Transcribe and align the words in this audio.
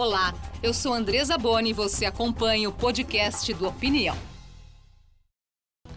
Olá, 0.00 0.32
eu 0.62 0.72
sou 0.72 0.94
Andresa 0.94 1.36
Boni 1.36 1.70
e 1.70 1.72
você 1.72 2.06
acompanha 2.06 2.68
o 2.68 2.72
podcast 2.72 3.52
do 3.52 3.66
Opinião. 3.66 4.16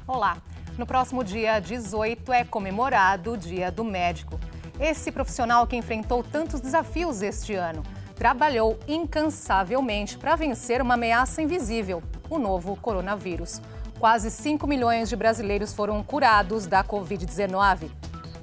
Olá, 0.08 0.42
no 0.76 0.88
próximo 0.88 1.24
dia 1.24 1.60
18 1.60 2.34
é 2.34 2.44
comemorado 2.44 3.34
o 3.34 3.38
Dia 3.38 3.72
do 3.72 3.84
Médico. 3.84 4.40
Esse 4.80 5.12
profissional 5.12 5.68
que 5.68 5.76
enfrentou 5.76 6.24
tantos 6.24 6.60
desafios 6.60 7.22
este 7.22 7.54
ano 7.54 7.84
trabalhou 8.16 8.80
incansavelmente 8.88 10.18
para 10.18 10.36
vencer 10.36 10.82
uma 10.82 10.96
ameaça 10.96 11.44
invisível, 11.44 12.02
o 12.28 12.40
novo 12.40 12.76
coronavírus. 12.78 13.62
Quase 14.00 14.32
5 14.32 14.66
milhões 14.66 15.10
de 15.10 15.16
brasileiros 15.16 15.74
foram 15.74 16.04
curados 16.04 16.66
da 16.66 16.84
Covid-19. 16.84 17.92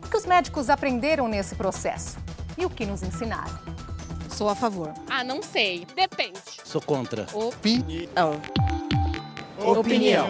O 0.06 0.08
que 0.08 0.16
os 0.16 0.24
médicos 0.24 0.70
aprenderam 0.70 1.26
nesse 1.26 1.56
processo? 1.56 2.16
E 2.56 2.64
o 2.64 2.70
que 2.70 2.86
nos 2.86 3.02
ensinaram? 3.02 3.87
Sou 4.38 4.48
a 4.48 4.54
favor. 4.54 4.94
Ah, 5.10 5.24
não 5.24 5.42
sei. 5.42 5.84
Depende. 5.96 6.38
Sou 6.64 6.80
contra. 6.80 7.26
Opinião. 7.34 8.40
Opinião. 9.58 10.28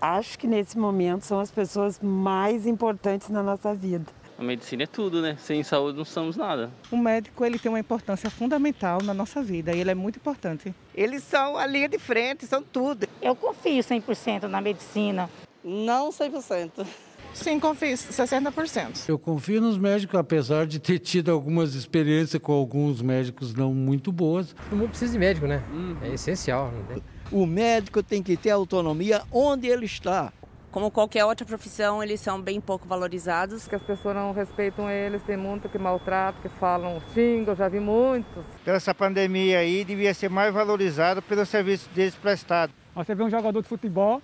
Acho 0.00 0.38
que 0.38 0.46
nesse 0.46 0.78
momento 0.78 1.26
são 1.26 1.38
as 1.38 1.50
pessoas 1.50 2.00
mais 2.00 2.66
importantes 2.66 3.28
na 3.28 3.42
nossa 3.42 3.74
vida. 3.74 4.06
A 4.38 4.42
medicina 4.42 4.84
é 4.84 4.86
tudo, 4.86 5.20
né? 5.20 5.36
Sem 5.38 5.62
saúde 5.62 5.98
não 5.98 6.04
somos 6.06 6.34
nada. 6.34 6.70
O 6.90 6.96
médico 6.96 7.44
ele 7.44 7.58
tem 7.58 7.70
uma 7.70 7.78
importância 7.78 8.30
fundamental 8.30 9.02
na 9.02 9.12
nossa 9.12 9.42
vida 9.42 9.74
e 9.74 9.80
ele 9.80 9.90
é 9.90 9.94
muito 9.94 10.16
importante. 10.16 10.74
Eles 10.94 11.22
são 11.22 11.58
a 11.58 11.66
linha 11.66 11.90
de 11.90 11.98
frente, 11.98 12.46
são 12.46 12.62
tudo. 12.62 13.06
Eu 13.20 13.36
confio 13.36 13.82
100% 13.82 14.44
na 14.44 14.62
medicina. 14.62 15.28
Não 15.62 16.08
100%. 16.08 16.86
Sim, 17.34 17.60
confio 17.60 17.94
60%. 17.94 19.08
Eu 19.08 19.18
confio 19.18 19.60
nos 19.60 19.78
médicos, 19.78 20.18
apesar 20.18 20.66
de 20.66 20.78
ter 20.78 20.98
tido 20.98 21.30
algumas 21.30 21.74
experiências 21.74 22.40
com 22.40 22.52
alguns 22.52 23.02
médicos 23.02 23.54
não 23.54 23.74
muito 23.74 24.10
boas. 24.10 24.54
O 24.72 24.76
mundo 24.76 24.90
precisa 24.90 25.12
de 25.12 25.18
médico, 25.18 25.46
né? 25.46 25.62
Uhum. 25.72 25.96
É 26.02 26.14
essencial. 26.14 26.70
Né? 26.88 27.00
O 27.30 27.46
médico 27.46 28.02
tem 28.02 28.22
que 28.22 28.36
ter 28.36 28.50
autonomia 28.50 29.22
onde 29.30 29.66
ele 29.66 29.86
está. 29.86 30.32
Como 30.70 30.90
qualquer 30.90 31.24
outra 31.24 31.46
profissão, 31.46 32.02
eles 32.02 32.20
são 32.20 32.38
bem 32.38 32.60
pouco 32.60 32.86
valorizados. 32.86 33.66
Que 33.66 33.74
as 33.74 33.82
pessoas 33.82 34.14
não 34.14 34.32
respeitam 34.32 34.90
eles, 34.90 35.22
tem 35.22 35.36
muito 35.36 35.70
que 35.70 35.78
maltratam, 35.78 36.42
que 36.42 36.50
falam 36.58 37.00
xingam, 37.14 37.52
eu 37.54 37.56
já 37.56 37.66
vi 37.66 37.80
muitos. 37.80 38.44
Pela 38.62 38.76
essa 38.76 38.94
pandemia 38.94 39.60
aí, 39.60 39.84
devia 39.84 40.12
ser 40.12 40.28
mais 40.28 40.52
valorizado 40.52 41.22
pelo 41.22 41.46
serviço 41.46 41.88
deles 41.94 42.14
prestado. 42.14 42.72
Você 42.94 43.14
vê 43.14 43.22
um 43.22 43.30
jogador 43.30 43.62
de 43.62 43.68
futebol 43.68 44.20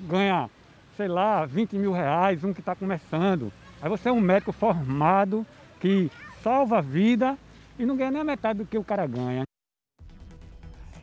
ganhar, 0.00 0.50
sei 0.96 1.08
lá, 1.08 1.44
20 1.46 1.76
mil 1.78 1.92
reais, 1.92 2.44
um 2.44 2.52
que 2.52 2.60
está 2.60 2.74
começando. 2.74 3.52
Aí 3.80 3.88
você 3.88 4.08
é 4.08 4.12
um 4.12 4.20
médico 4.20 4.52
formado 4.52 5.46
que 5.80 6.10
salva 6.42 6.78
a 6.78 6.80
vida 6.80 7.36
e 7.78 7.84
não 7.84 7.96
ganha 7.96 8.10
nem 8.10 8.20
a 8.20 8.24
metade 8.24 8.60
do 8.60 8.66
que 8.66 8.78
o 8.78 8.84
cara 8.84 9.06
ganha. 9.06 9.42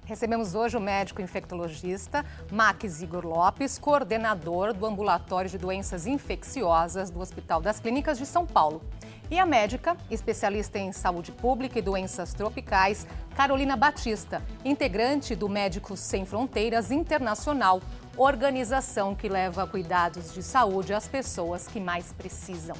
Recebemos 0.06 0.56
hoje 0.56 0.76
o 0.76 0.80
médico 0.80 1.22
infectologista 1.22 2.26
Max 2.52 3.00
Igor 3.00 3.28
Lopes, 3.28 3.78
coordenador 3.78 4.74
do 4.74 4.86
Ambulatório 4.88 5.48
de 5.48 5.58
Doenças 5.58 6.08
Infecciosas 6.08 7.12
do 7.12 7.20
Hospital 7.20 7.62
das 7.62 7.80
Clínicas 7.80 8.18
de 8.18 8.26
São 8.26 8.44
Paulo. 8.44 8.82
E 9.30 9.38
a 9.38 9.46
médica, 9.46 9.96
especialista 10.10 10.80
em 10.80 10.92
saúde 10.92 11.32
pública 11.32 11.78
e 11.78 11.82
doenças 11.84 12.34
tropicais, 12.34 13.06
Carolina 13.36 13.76
Batista, 13.76 14.42
integrante 14.66 15.36
do 15.36 15.48
Médicos 15.48 16.00
Sem 16.00 16.26
Fronteiras 16.26 16.90
Internacional, 16.90 17.80
organização 18.20 19.16
que 19.16 19.30
leva 19.30 19.66
cuidados 19.66 20.34
de 20.34 20.44
saúde 20.44 20.94
às 20.94 21.08
pessoas 21.08 21.70
que 21.70 21.80
mais 21.80 22.12
precisam. 22.12 22.76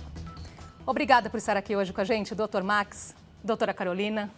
Obrigada 0.86 1.30
por 1.30 1.38
estar 1.38 1.56
aqui 1.56 1.78
hoje 1.78 1.94
com 1.94 2.02
a 2.02 2.04
gente, 2.04 2.36
doutor 2.36 2.62
Max, 2.62 3.16
doutora 3.42 3.74
Carolina. 3.74 4.30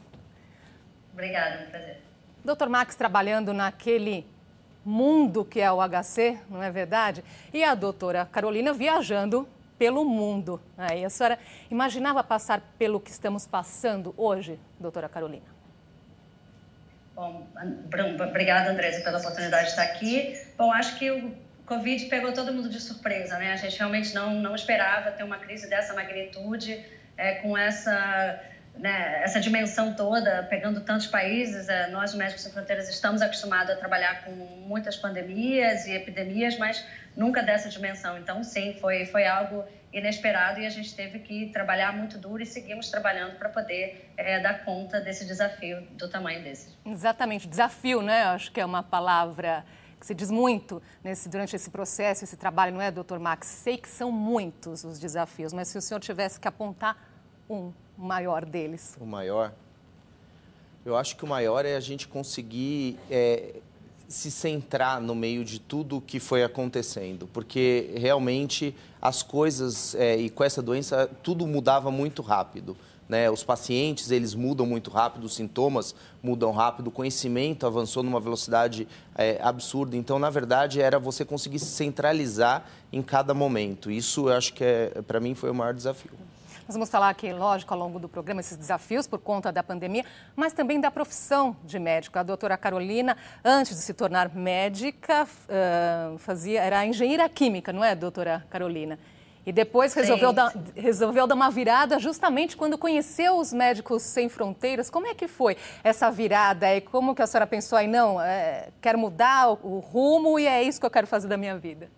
Obrigada, 1.11 1.63
um 1.65 1.71
prazer. 1.71 2.01
Doutor 2.45 2.69
Max 2.69 2.93
trabalhando 2.93 3.51
naquele 3.51 4.27
mundo 4.85 5.43
que 5.43 5.59
é 5.59 5.71
o 5.71 5.79
HC, 5.81 6.37
não 6.47 6.61
é 6.61 6.69
verdade? 6.69 7.23
E 7.51 7.63
a 7.63 7.73
doutora 7.73 8.27
Carolina 8.31 8.71
viajando 8.71 9.49
pelo 9.79 10.05
mundo. 10.05 10.61
Aí 10.77 11.03
a 11.03 11.09
senhora 11.09 11.39
imaginava 11.71 12.23
passar 12.23 12.61
pelo 12.77 12.99
que 12.99 13.09
estamos 13.09 13.47
passando 13.47 14.13
hoje, 14.15 14.59
doutora 14.79 15.09
Carolina? 15.09 15.60
Bom, 17.21 17.47
obrigada, 18.27 18.71
Andresa, 18.71 19.03
pela 19.03 19.19
oportunidade 19.19 19.65
de 19.65 19.69
estar 19.69 19.83
aqui. 19.83 20.35
Bom, 20.57 20.73
acho 20.73 20.97
que 20.97 21.11
o 21.11 21.31
Covid 21.67 22.07
pegou 22.07 22.33
todo 22.33 22.51
mundo 22.51 22.67
de 22.67 22.79
surpresa, 22.79 23.37
né? 23.37 23.53
A 23.53 23.57
gente 23.57 23.77
realmente 23.77 24.11
não, 24.15 24.33
não 24.33 24.55
esperava 24.55 25.11
ter 25.11 25.23
uma 25.23 25.37
crise 25.37 25.69
dessa 25.69 25.93
magnitude, 25.93 26.83
é, 27.15 27.35
com 27.35 27.55
essa 27.55 28.41
né, 28.81 29.21
essa 29.23 29.39
dimensão 29.39 29.93
toda, 29.93 30.43
pegando 30.49 30.81
tantos 30.81 31.05
países, 31.05 31.69
é, 31.69 31.87
nós, 31.91 32.15
Médicos 32.15 32.41
Sem 32.41 32.51
Fronteiras, 32.51 32.89
estamos 32.89 33.21
acostumados 33.21 33.71
a 33.71 33.75
trabalhar 33.75 34.25
com 34.25 34.31
muitas 34.31 34.97
pandemias 34.97 35.85
e 35.85 35.91
epidemias, 35.91 36.57
mas 36.57 36.83
nunca 37.15 37.43
dessa 37.43 37.69
dimensão. 37.69 38.17
Então, 38.17 38.43
sim, 38.43 38.75
foi, 38.81 39.05
foi 39.05 39.27
algo 39.27 39.63
inesperado 39.93 40.59
e 40.59 40.65
a 40.65 40.69
gente 40.69 40.95
teve 40.95 41.19
que 41.19 41.51
trabalhar 41.51 41.95
muito 41.95 42.17
duro 42.17 42.41
e 42.41 42.45
seguimos 42.45 42.89
trabalhando 42.89 43.37
para 43.37 43.49
poder 43.49 44.11
é, 44.17 44.39
dar 44.39 44.65
conta 44.65 44.99
desse 44.99 45.25
desafio 45.25 45.81
do 45.91 46.09
tamanho 46.09 46.43
desse. 46.43 46.75
Exatamente, 46.83 47.47
desafio, 47.47 48.01
né? 48.01 48.23
Acho 48.23 48.51
que 48.51 48.59
é 48.59 48.65
uma 48.65 48.81
palavra 48.81 49.63
que 49.99 50.07
se 50.07 50.15
diz 50.15 50.31
muito 50.31 50.81
nesse, 51.03 51.29
durante 51.29 51.55
esse 51.55 51.69
processo, 51.69 52.23
esse 52.23 52.35
trabalho, 52.35 52.73
não 52.73 52.81
é, 52.81 52.89
doutor 52.89 53.19
Max? 53.19 53.45
Sei 53.45 53.77
que 53.77 53.87
são 53.87 54.11
muitos 54.11 54.83
os 54.83 54.97
desafios, 54.97 55.53
mas 55.53 55.67
se 55.67 55.77
o 55.77 55.81
senhor 55.81 55.99
tivesse 55.99 56.39
que 56.39 56.47
apontar 56.47 56.97
um 57.47 57.71
maior 58.01 58.45
deles? 58.45 58.97
O 58.99 59.05
maior? 59.05 59.53
Eu 60.85 60.97
acho 60.97 61.15
que 61.15 61.23
o 61.23 61.27
maior 61.27 61.65
é 61.65 61.75
a 61.75 61.79
gente 61.79 62.07
conseguir 62.07 62.97
é, 63.09 63.55
se 64.07 64.31
centrar 64.31 64.99
no 64.99 65.15
meio 65.15 65.45
de 65.45 65.59
tudo 65.59 65.97
o 65.97 66.01
que 66.01 66.19
foi 66.19 66.43
acontecendo, 66.43 67.27
porque 67.31 67.91
realmente 67.95 68.75
as 69.01 69.23
coisas, 69.23 69.95
é, 69.95 70.17
e 70.17 70.29
com 70.29 70.43
essa 70.43 70.61
doença, 70.61 71.09
tudo 71.23 71.45
mudava 71.47 71.91
muito 71.91 72.21
rápido. 72.21 72.75
Né? 73.07 73.29
Os 73.29 73.43
pacientes, 73.43 74.09
eles 74.09 74.33
mudam 74.33 74.65
muito 74.65 74.89
rápido, 74.89 75.25
os 75.25 75.35
sintomas 75.35 75.93
mudam 76.23 76.49
rápido, 76.51 76.87
o 76.87 76.91
conhecimento 76.91 77.67
avançou 77.67 78.03
numa 78.03 78.21
velocidade 78.21 78.87
é, 79.15 79.37
absurda. 79.43 79.97
Então, 79.97 80.17
na 80.17 80.29
verdade, 80.29 80.81
era 80.81 80.97
você 80.97 81.25
conseguir 81.25 81.59
se 81.59 81.65
centralizar 81.65 82.65
em 82.91 83.01
cada 83.01 83.33
momento. 83.33 83.91
Isso, 83.91 84.29
eu 84.29 84.33
acho 84.33 84.53
que, 84.53 84.63
é, 84.63 85.01
para 85.05 85.19
mim, 85.19 85.35
foi 85.35 85.51
o 85.51 85.53
maior 85.53 85.73
desafio. 85.73 86.11
Nós 86.67 86.75
vamos 86.75 86.89
falar 86.89 87.09
aqui, 87.09 87.31
lógico, 87.33 87.73
ao 87.73 87.79
longo 87.79 87.99
do 87.99 88.07
programa, 88.07 88.41
esses 88.41 88.57
desafios 88.57 89.07
por 89.07 89.19
conta 89.19 89.51
da 89.51 89.63
pandemia, 89.63 90.05
mas 90.35 90.53
também 90.53 90.79
da 90.79 90.91
profissão 90.91 91.55
de 91.63 91.79
médico. 91.79 92.17
A 92.17 92.23
doutora 92.23 92.57
Carolina, 92.57 93.17
antes 93.43 93.75
de 93.75 93.81
se 93.81 93.93
tornar 93.93 94.33
médica, 94.33 95.27
fazia, 96.19 96.61
era 96.61 96.85
engenheira 96.85 97.27
química, 97.29 97.73
não 97.73 97.83
é, 97.83 97.95
doutora 97.95 98.45
Carolina? 98.49 98.97
E 99.45 99.51
depois 99.51 99.93
resolveu 99.93 100.31
dar, 100.31 100.53
resolveu 100.75 101.25
dar 101.25 101.33
uma 101.33 101.49
virada 101.49 101.97
justamente 101.97 102.55
quando 102.55 102.77
conheceu 102.77 103.37
os 103.37 103.51
Médicos 103.51 104.03
Sem 104.03 104.29
Fronteiras. 104.29 104.89
Como 104.89 105.07
é 105.07 105.15
que 105.15 105.27
foi 105.27 105.57
essa 105.83 106.11
virada? 106.11 106.75
E 106.75 106.81
como 106.81 107.15
que 107.15 107.23
a 107.23 107.27
senhora 107.27 107.47
pensou 107.47 107.77
aí, 107.77 107.87
não, 107.87 108.21
é, 108.21 108.69
quero 108.79 108.99
mudar 108.99 109.49
o, 109.49 109.59
o 109.63 109.79
rumo 109.79 110.37
e 110.37 110.45
é 110.45 110.61
isso 110.61 110.79
que 110.79 110.85
eu 110.85 110.91
quero 110.91 111.07
fazer 111.07 111.27
da 111.27 111.37
minha 111.37 111.57
vida? 111.57 111.89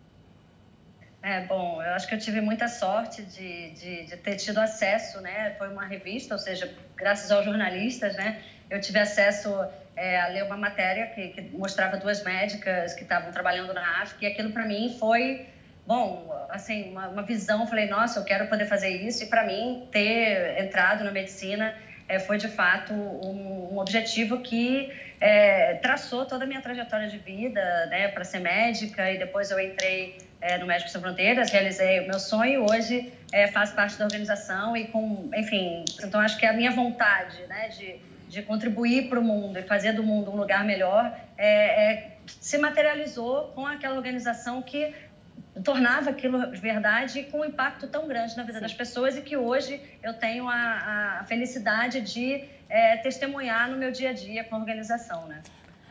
É, 1.24 1.40
bom, 1.46 1.82
eu 1.82 1.94
acho 1.94 2.06
que 2.06 2.16
eu 2.16 2.20
tive 2.20 2.42
muita 2.42 2.68
sorte 2.68 3.24
de, 3.24 3.70
de, 3.72 4.04
de, 4.08 4.18
ter 4.18 4.36
tido 4.36 4.58
acesso, 4.58 5.22
né? 5.22 5.56
Foi 5.58 5.70
uma 5.70 5.86
revista, 5.86 6.36
ou 6.36 6.40
seja, 6.40 6.70
graças 6.98 7.32
aos 7.32 7.46
jornalistas, 7.46 8.14
né? 8.18 8.42
Eu 8.70 8.82
tive 8.82 9.00
acesso 9.00 9.50
é, 9.96 10.20
a 10.20 10.28
ler 10.28 10.44
uma 10.44 10.58
matéria 10.58 11.08
que, 11.08 11.30
que 11.30 11.42
mostrava 11.58 11.96
duas 11.96 12.22
médicas 12.26 12.94
que 12.94 13.04
estavam 13.04 13.32
trabalhando 13.32 13.74
na 13.74 14.02
África 14.02 14.26
e 14.26 14.28
aquilo 14.28 14.52
para 14.52 14.66
mim 14.66 14.98
foi, 15.00 15.48
bom, 15.88 16.30
assim, 16.50 16.92
uma, 16.92 17.08
uma 17.08 17.24
visão. 17.24 17.66
Falei, 17.68 17.88
nossa, 17.88 18.20
eu 18.20 18.26
quero 18.26 18.48
poder 18.48 18.66
fazer 18.66 18.90
isso 18.90 19.24
e 19.24 19.28
para 19.28 19.46
mim 19.46 19.88
ter 19.94 20.62
entrado 20.62 21.06
na 21.06 21.12
medicina 21.12 21.74
é, 22.08 22.20
foi 22.20 22.38
de 22.38 22.48
fato 22.48 22.94
um, 22.94 23.74
um 23.74 23.78
objetivo 23.78 24.40
que 24.42 24.92
é, 25.20 25.76
traçou 25.76 26.26
toda 26.26 26.44
a 26.44 26.48
minha 26.48 26.62
trajetória 26.62 27.08
de 27.08 27.18
vida, 27.18 27.86
né, 27.88 28.10
para 28.10 28.24
ser 28.24 28.40
médica 28.40 29.12
e 29.12 29.18
depois 29.18 29.52
eu 29.52 29.60
entrei 29.60 30.18
é, 30.42 30.58
no 30.58 30.66
Médicos 30.66 30.92
Sem 30.92 31.02
Fronteiras, 31.02 31.50
realizei 31.50 32.02
o 32.02 32.08
meu 32.08 32.20
sonho, 32.20 32.66
hoje 32.70 33.12
é, 33.32 33.48
faço 33.48 33.74
parte 33.74 33.98
da 33.98 34.06
organização 34.06 34.76
e 34.76 34.88
com, 34.88 35.30
enfim, 35.36 35.86
então 36.04 36.20
acho 36.20 36.38
que 36.38 36.46
a 36.46 36.54
minha 36.54 36.72
vontade, 36.72 37.42
né, 37.48 37.70
de, 37.70 37.96
de 38.28 38.42
contribuir 38.42 39.08
para 39.08 39.20
o 39.20 39.24
mundo 39.24 39.58
e 39.58 39.64
fazer 39.64 39.94
do 39.94 40.04
mundo 40.04 40.32
um 40.32 40.36
lugar 40.36 40.66
melhor 40.66 41.18
é, 41.38 41.92
é, 41.92 42.18
se 42.28 42.58
materializou 42.58 43.52
com 43.56 43.66
aquela 43.66 43.96
organização 43.96 44.62
que 44.62 44.94
tornava 45.62 46.10
aquilo 46.10 46.52
verdade 46.52 47.24
com 47.24 47.42
um 47.42 47.46
impacto 47.46 47.88
tão 47.88 48.08
grande 48.08 48.36
na 48.36 48.44
vida 48.44 48.58
Sim. 48.58 48.64
das 48.64 48.74
pessoas 48.74 49.18
e 49.18 49.22
que 49.22 49.38
hoje 49.38 49.80
eu 50.02 50.14
tenho 50.14 50.48
a, 50.48 51.20
a 51.20 51.26
felicidade 51.26 52.02
de 52.02 52.44
é, 52.70 52.98
testemunhar 52.98 53.70
no 53.70 53.78
meu 53.78 53.92
dia 53.92 54.10
a 54.10 54.14
dia 54.14 54.44
com 54.44 54.56
a 54.56 54.60
organização, 54.60 55.28
né? 55.28 55.44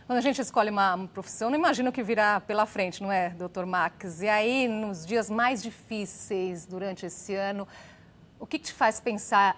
Quando 0.06 0.18
a 0.18 0.22
gente 0.22 0.40
escolhe 0.40 0.68
uma, 0.68 1.08
profissão, 1.14 1.48
não 1.48 1.56
imagina 1.56 1.88
o 1.88 1.92
que 1.92 2.02
virá 2.02 2.40
pela 2.40 2.66
frente, 2.66 3.02
não 3.02 3.10
é, 3.10 3.30
doutor 3.30 3.64
Max? 3.64 4.20
E 4.20 4.28
aí, 4.28 4.66
nos 4.66 5.06
dias 5.06 5.30
mais 5.30 5.62
difíceis 5.62 6.66
durante 6.66 7.06
esse 7.06 7.34
ano, 7.34 7.66
o 8.38 8.46
que, 8.46 8.58
que 8.58 8.66
te 8.66 8.72
faz 8.72 8.98
pensar 8.98 9.56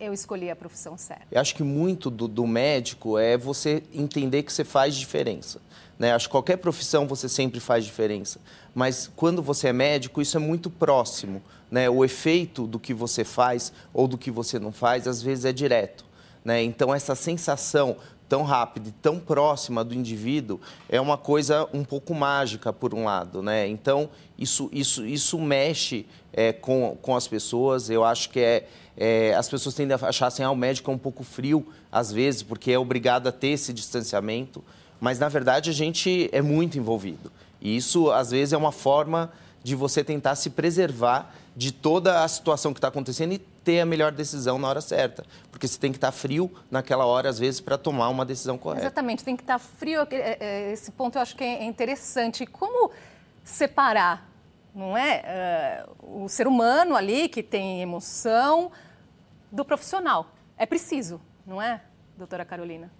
eu 0.00 0.12
escolhi 0.12 0.50
a 0.50 0.56
profissão 0.56 0.98
certa? 0.98 1.26
Eu 1.30 1.40
acho 1.40 1.54
que 1.54 1.62
muito 1.62 2.10
do, 2.10 2.26
do 2.26 2.46
médico 2.46 3.18
é 3.18 3.36
você 3.36 3.82
entender 3.92 4.42
que 4.42 4.52
você 4.52 4.64
faz 4.64 4.96
diferença. 4.96 5.60
Né? 5.98 6.12
Acho 6.12 6.26
que 6.28 6.32
qualquer 6.32 6.56
profissão 6.56 7.06
você 7.06 7.28
sempre 7.28 7.60
faz 7.60 7.84
diferença. 7.84 8.40
Mas 8.74 9.10
quando 9.14 9.42
você 9.42 9.68
é 9.68 9.72
médico, 9.72 10.20
isso 10.20 10.36
é 10.36 10.40
muito 10.40 10.68
próximo. 10.68 11.40
Né? 11.70 11.88
O 11.88 12.04
efeito 12.04 12.66
do 12.66 12.78
que 12.78 12.92
você 12.92 13.24
faz 13.24 13.72
ou 13.92 14.08
do 14.08 14.18
que 14.18 14.30
você 14.30 14.58
não 14.58 14.72
faz, 14.72 15.06
às 15.06 15.22
vezes 15.22 15.44
é 15.44 15.52
direto. 15.52 16.04
Né? 16.44 16.62
Então, 16.62 16.94
essa 16.94 17.14
sensação 17.14 17.96
tão 18.28 18.42
rápida 18.42 18.88
e 18.88 18.92
tão 18.92 19.18
próxima 19.18 19.84
do 19.84 19.94
indivíduo 19.94 20.60
é 20.88 21.00
uma 21.00 21.16
coisa 21.16 21.68
um 21.72 21.84
pouco 21.84 22.14
mágica, 22.14 22.72
por 22.72 22.94
um 22.94 23.04
lado. 23.04 23.42
Né? 23.42 23.68
Então, 23.68 24.08
isso, 24.36 24.68
isso, 24.72 25.06
isso 25.06 25.38
mexe 25.38 26.06
é, 26.32 26.52
com, 26.52 26.98
com 27.00 27.14
as 27.14 27.28
pessoas. 27.28 27.88
Eu 27.88 28.02
acho 28.02 28.30
que 28.30 28.40
é, 28.40 28.66
é, 28.96 29.34
as 29.34 29.48
pessoas 29.48 29.74
tendem 29.74 29.96
a 29.96 30.08
achar 30.08 30.26
assim, 30.26 30.42
ah, 30.42 30.50
o 30.50 30.56
médico 30.56 30.90
é 30.90 30.94
um 30.94 30.98
pouco 30.98 31.22
frio, 31.22 31.66
às 31.92 32.12
vezes, 32.12 32.42
porque 32.42 32.72
é 32.72 32.78
obrigado 32.78 33.28
a 33.28 33.32
ter 33.32 33.48
esse 33.48 33.72
distanciamento. 33.72 34.64
Mas, 35.00 35.18
na 35.18 35.28
verdade, 35.28 35.70
a 35.70 35.72
gente 35.72 36.28
é 36.32 36.40
muito 36.40 36.78
envolvido. 36.78 37.30
E 37.64 37.74
isso, 37.74 38.10
às 38.12 38.30
vezes, 38.30 38.52
é 38.52 38.56
uma 38.56 38.70
forma 38.70 39.32
de 39.62 39.74
você 39.74 40.04
tentar 40.04 40.34
se 40.34 40.50
preservar 40.50 41.34
de 41.56 41.72
toda 41.72 42.22
a 42.22 42.28
situação 42.28 42.74
que 42.74 42.78
está 42.78 42.88
acontecendo 42.88 43.32
e 43.32 43.38
ter 43.38 43.80
a 43.80 43.86
melhor 43.86 44.12
decisão 44.12 44.58
na 44.58 44.68
hora 44.68 44.82
certa. 44.82 45.24
Porque 45.50 45.66
você 45.66 45.78
tem 45.78 45.90
que 45.90 45.96
estar 45.96 46.08
tá 46.08 46.12
frio 46.12 46.52
naquela 46.70 47.06
hora, 47.06 47.30
às 47.30 47.38
vezes, 47.38 47.60
para 47.62 47.78
tomar 47.78 48.10
uma 48.10 48.26
decisão 48.26 48.58
correta. 48.58 48.82
Exatamente, 48.82 49.24
tem 49.24 49.34
que 49.34 49.42
estar 49.42 49.54
tá 49.54 49.58
frio. 49.58 50.06
É, 50.10 50.36
é, 50.38 50.72
esse 50.72 50.92
ponto 50.92 51.16
eu 51.16 51.22
acho 51.22 51.34
que 51.34 51.42
é 51.42 51.64
interessante. 51.64 52.44
Como 52.44 52.90
separar, 53.42 54.28
não 54.74 54.94
é? 54.94 55.86
Uh, 55.98 56.24
o 56.24 56.28
ser 56.28 56.46
humano 56.46 56.94
ali 56.94 57.28
que 57.28 57.42
tem 57.42 57.80
emoção 57.80 58.70
do 59.50 59.64
profissional. 59.64 60.34
É 60.58 60.66
preciso, 60.66 61.20
não 61.46 61.62
é, 61.62 61.80
doutora 62.18 62.44
Carolina? 62.44 62.90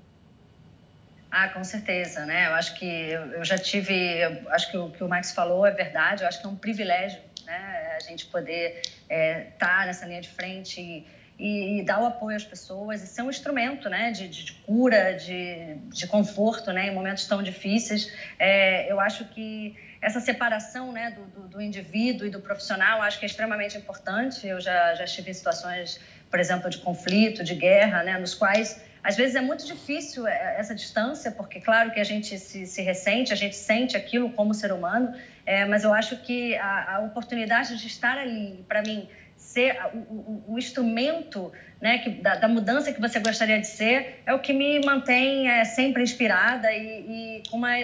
Ah, 1.36 1.48
com 1.48 1.64
certeza, 1.64 2.24
né? 2.24 2.46
Eu 2.46 2.54
acho 2.54 2.76
que 2.76 3.10
eu 3.10 3.44
já 3.44 3.58
tive, 3.58 4.22
acho 4.50 4.70
que 4.70 4.78
o 4.78 4.88
que 4.90 5.02
o 5.02 5.08
Max 5.08 5.32
falou 5.32 5.66
é 5.66 5.72
verdade. 5.72 6.22
Eu 6.22 6.28
acho 6.28 6.40
que 6.40 6.46
é 6.46 6.48
um 6.48 6.54
privilégio, 6.54 7.20
né? 7.44 7.96
A 7.96 7.98
gente 7.98 8.26
poder 8.26 8.80
estar 8.80 9.10
é, 9.10 9.40
tá 9.58 9.84
nessa 9.84 10.06
linha 10.06 10.20
de 10.20 10.28
frente 10.28 10.80
e, 10.80 11.04
e, 11.36 11.80
e, 11.80 11.82
dar 11.84 12.00
o 12.00 12.06
apoio 12.06 12.36
às 12.36 12.44
pessoas 12.44 13.02
e 13.02 13.08
ser 13.08 13.22
um 13.22 13.30
instrumento, 13.30 13.88
né? 13.88 14.12
De, 14.12 14.28
de, 14.28 14.44
de 14.44 14.52
cura, 14.64 15.14
de, 15.14 15.74
de 15.92 16.06
conforto, 16.06 16.72
né? 16.72 16.86
Em 16.86 16.94
momentos 16.94 17.26
tão 17.26 17.42
difíceis. 17.42 18.12
É, 18.38 18.88
eu 18.88 19.00
acho 19.00 19.24
que 19.24 19.76
essa 20.00 20.20
separação, 20.20 20.92
né? 20.92 21.10
Do, 21.10 21.24
do, 21.24 21.48
do 21.48 21.60
indivíduo 21.60 22.28
e 22.28 22.30
do 22.30 22.38
profissional, 22.38 23.02
acho 23.02 23.18
que 23.18 23.24
é 23.24 23.28
extremamente 23.28 23.76
importante. 23.76 24.46
Eu 24.46 24.60
já 24.60 24.94
já 24.94 25.02
estive 25.02 25.32
em 25.32 25.34
situações, 25.34 26.00
por 26.30 26.38
exemplo, 26.38 26.70
de 26.70 26.78
conflito, 26.78 27.42
de 27.42 27.56
guerra, 27.56 28.04
né? 28.04 28.16
Nos 28.20 28.36
quais 28.36 28.93
às 29.04 29.16
vezes 29.16 29.36
é 29.36 29.42
muito 29.42 29.66
difícil 29.66 30.26
é, 30.26 30.56
essa 30.58 30.74
distância, 30.74 31.30
porque, 31.30 31.60
claro, 31.60 31.90
que 31.90 32.00
a 32.00 32.04
gente 32.04 32.38
se, 32.38 32.66
se 32.66 32.80
ressente, 32.80 33.34
a 33.34 33.36
gente 33.36 33.54
sente 33.54 33.98
aquilo 33.98 34.30
como 34.30 34.54
ser 34.54 34.72
humano, 34.72 35.14
é, 35.44 35.66
mas 35.66 35.84
eu 35.84 35.92
acho 35.92 36.16
que 36.22 36.56
a, 36.56 36.96
a 36.96 37.00
oportunidade 37.00 37.76
de 37.76 37.86
estar 37.86 38.16
ali, 38.16 38.64
para 38.66 38.80
mim, 38.80 39.06
ser 39.36 39.76
o, 39.92 39.98
o, 39.98 40.44
o 40.54 40.58
instrumento 40.58 41.52
né, 41.82 41.98
que, 41.98 42.08
da, 42.08 42.36
da, 42.36 42.48
mudança 42.48 42.92
que 42.92 43.00
você 43.00 43.20
gostaria 43.20 43.60
de 43.60 43.66
ser, 43.66 44.22
é 44.24 44.32
o 44.32 44.38
que 44.38 44.54
me 44.54 44.80
mantém 44.80 45.50
é, 45.50 45.66
sempre 45.66 46.02
inspirada 46.02 46.72
e, 46.72 47.40
e 47.40 47.42
com 47.50 47.58
uma 47.58 47.76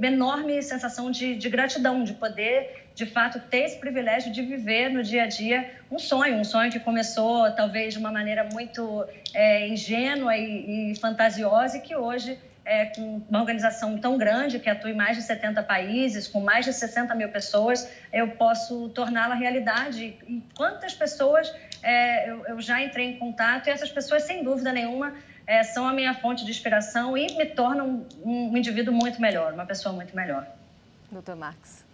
enorme 0.00 0.62
sensação 0.62 1.10
de, 1.10 1.34
de, 1.34 1.48
gratidão, 1.48 2.04
de 2.04 2.14
poder, 2.14 2.81
de 2.94 3.06
fato, 3.06 3.40
ter 3.40 3.64
esse 3.64 3.78
privilégio 3.78 4.32
de 4.32 4.42
viver 4.42 4.90
no 4.90 5.02
dia 5.02 5.24
a 5.24 5.26
dia 5.26 5.70
um 5.90 5.98
sonho, 5.98 6.36
um 6.36 6.44
sonho 6.44 6.70
que 6.70 6.78
começou 6.78 7.50
talvez 7.52 7.94
de 7.94 8.00
uma 8.00 8.12
maneira 8.12 8.44
muito 8.44 9.04
é, 9.32 9.66
ingênua 9.68 10.36
e, 10.36 10.92
e, 10.92 11.00
fantasiosa 11.00 11.78
e 11.78 11.80
que 11.80 11.96
hoje, 11.96 12.38
é, 12.64 12.86
com 12.86 13.22
uma 13.28 13.40
organização 13.40 13.96
tão 13.98 14.18
grande, 14.18 14.58
que 14.58 14.68
atua 14.68 14.90
em 14.90 14.94
mais 14.94 15.16
de 15.16 15.22
70 15.22 15.62
países, 15.62 16.28
com 16.28 16.40
mais 16.40 16.64
de 16.64 16.72
60 16.72 17.14
mil 17.14 17.28
pessoas, 17.30 17.90
eu 18.12 18.28
posso 18.32 18.90
torná-la 18.90 19.34
realidade. 19.34 20.16
E 20.28 20.42
quantas 20.54 20.92
pessoas 20.92 21.52
é, 21.82 22.30
eu, 22.30 22.44
eu 22.46 22.60
já 22.60 22.82
entrei 22.82 23.06
em 23.06 23.18
contato 23.18 23.68
e 23.68 23.70
essas 23.70 23.90
pessoas, 23.90 24.24
sem 24.24 24.44
dúvida 24.44 24.72
nenhuma, 24.72 25.14
é, 25.46 25.62
são 25.62 25.88
a 25.88 25.92
minha 25.92 26.14
fonte 26.14 26.44
de 26.44 26.50
inspiração 26.50 27.16
e 27.16 27.36
me 27.36 27.46
tornam 27.46 28.06
um, 28.22 28.50
um 28.50 28.56
indivíduo 28.56 28.94
muito 28.94 29.20
melhor, 29.20 29.54
uma 29.54 29.66
pessoa 29.66 29.94
muito 29.94 30.14
melhor. 30.14 30.46
Doutor 31.10 31.36
Max. 31.36 31.84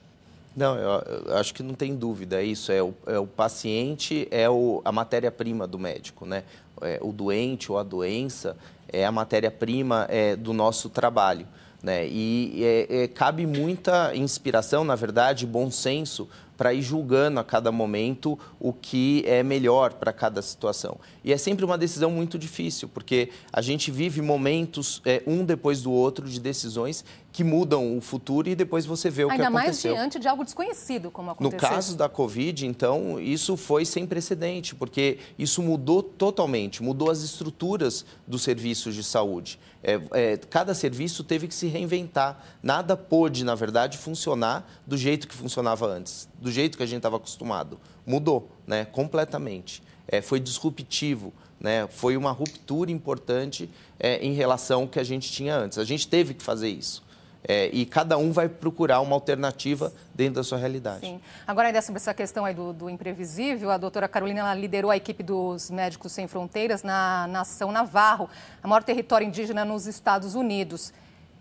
Não, 0.58 0.76
eu, 0.76 1.36
acho 1.36 1.54
que 1.54 1.62
não 1.62 1.72
tem 1.72 1.94
dúvida, 1.94 2.42
é 2.42 2.44
isso, 2.44 2.72
é 2.72 2.82
o, 2.82 2.92
é 3.06 3.16
o 3.16 3.28
paciente, 3.28 4.26
é 4.28 4.50
o, 4.50 4.82
a 4.84 4.90
matéria-prima 4.90 5.68
do 5.68 5.78
médico, 5.78 6.26
né? 6.26 6.42
É, 6.82 6.98
o 7.00 7.12
doente 7.12 7.70
ou 7.70 7.78
a 7.78 7.84
doença 7.84 8.56
é 8.88 9.06
a 9.06 9.12
matéria-prima 9.12 10.06
é, 10.10 10.34
do 10.34 10.52
nosso 10.52 10.90
trabalho. 10.90 11.46
Né? 11.80 12.08
E 12.08 12.60
é, 12.60 13.02
é, 13.02 13.08
cabe 13.08 13.46
muita 13.46 14.16
inspiração, 14.16 14.82
na 14.82 14.96
verdade, 14.96 15.46
bom 15.46 15.70
senso 15.70 16.28
para 16.56 16.74
ir 16.74 16.82
julgando 16.82 17.38
a 17.38 17.44
cada 17.44 17.70
momento 17.70 18.36
o 18.58 18.72
que 18.72 19.22
é 19.26 19.44
melhor 19.44 19.92
para 19.92 20.12
cada 20.12 20.42
situação. 20.42 20.98
E 21.22 21.32
é 21.32 21.36
sempre 21.36 21.64
uma 21.64 21.78
decisão 21.78 22.10
muito 22.10 22.36
difícil, 22.36 22.88
porque 22.88 23.30
a 23.52 23.62
gente 23.62 23.92
vive 23.92 24.20
momentos 24.20 25.00
é, 25.04 25.22
um 25.24 25.44
depois 25.44 25.82
do 25.82 25.92
outro 25.92 26.28
de 26.28 26.40
decisões 26.40 27.04
que 27.38 27.44
mudam 27.44 27.96
o 27.96 28.00
futuro 28.00 28.48
e 28.48 28.56
depois 28.56 28.84
você 28.84 29.08
vê 29.08 29.22
o 29.22 29.30
Ainda 29.30 29.44
que 29.44 29.46
aconteceu. 29.46 29.92
Ainda 29.92 30.00
mais 30.00 30.10
diante 30.10 30.20
de 30.20 30.26
algo 30.26 30.42
desconhecido, 30.42 31.08
como 31.08 31.30
aconteceu. 31.30 31.68
No 31.68 31.74
caso 31.76 31.96
da 31.96 32.08
Covid, 32.08 32.66
então, 32.66 33.20
isso 33.20 33.56
foi 33.56 33.84
sem 33.84 34.04
precedente, 34.04 34.74
porque 34.74 35.18
isso 35.38 35.62
mudou 35.62 36.02
totalmente, 36.02 36.82
mudou 36.82 37.12
as 37.12 37.22
estruturas 37.22 38.04
dos 38.26 38.42
serviços 38.42 38.92
de 38.92 39.04
saúde. 39.04 39.60
É, 39.84 40.00
é, 40.10 40.36
cada 40.36 40.74
serviço 40.74 41.22
teve 41.22 41.46
que 41.46 41.54
se 41.54 41.68
reinventar. 41.68 42.44
Nada 42.60 42.96
pôde, 42.96 43.44
na 43.44 43.54
verdade, 43.54 43.98
funcionar 43.98 44.68
do 44.84 44.96
jeito 44.96 45.28
que 45.28 45.34
funcionava 45.36 45.86
antes, 45.86 46.28
do 46.40 46.50
jeito 46.50 46.76
que 46.76 46.82
a 46.82 46.86
gente 46.86 46.96
estava 46.96 47.18
acostumado. 47.18 47.78
Mudou, 48.04 48.50
né, 48.66 48.84
completamente. 48.84 49.80
É, 50.08 50.20
foi 50.20 50.40
disruptivo, 50.40 51.32
né, 51.60 51.86
foi 51.86 52.16
uma 52.16 52.32
ruptura 52.32 52.90
importante 52.90 53.70
é, 53.96 54.16
em 54.26 54.32
relação 54.32 54.80
ao 54.80 54.88
que 54.88 54.98
a 54.98 55.04
gente 55.04 55.30
tinha 55.30 55.56
antes. 55.56 55.78
A 55.78 55.84
gente 55.84 56.08
teve 56.08 56.34
que 56.34 56.42
fazer 56.42 56.68
isso. 56.68 57.06
É, 57.50 57.70
e 57.72 57.86
cada 57.86 58.18
um 58.18 58.30
vai 58.30 58.46
procurar 58.46 59.00
uma 59.00 59.14
alternativa 59.14 59.90
dentro 60.14 60.34
da 60.34 60.44
sua 60.44 60.58
realidade. 60.58 61.00
Sim. 61.00 61.18
Agora, 61.46 61.68
ainda 61.68 61.80
sobre 61.80 61.98
essa 61.98 62.12
questão 62.12 62.44
aí 62.44 62.52
do, 62.52 62.74
do 62.74 62.90
imprevisível, 62.90 63.70
a 63.70 63.78
doutora 63.78 64.06
Carolina 64.06 64.52
liderou 64.54 64.90
a 64.90 64.96
equipe 64.98 65.22
dos 65.22 65.70
Médicos 65.70 66.12
Sem 66.12 66.28
Fronteiras 66.28 66.82
na 66.82 67.26
Nação 67.26 67.72
Navarro, 67.72 68.28
a 68.62 68.68
maior 68.68 68.82
território 68.82 69.26
indígena 69.26 69.64
nos 69.64 69.86
Estados 69.86 70.34
Unidos 70.34 70.92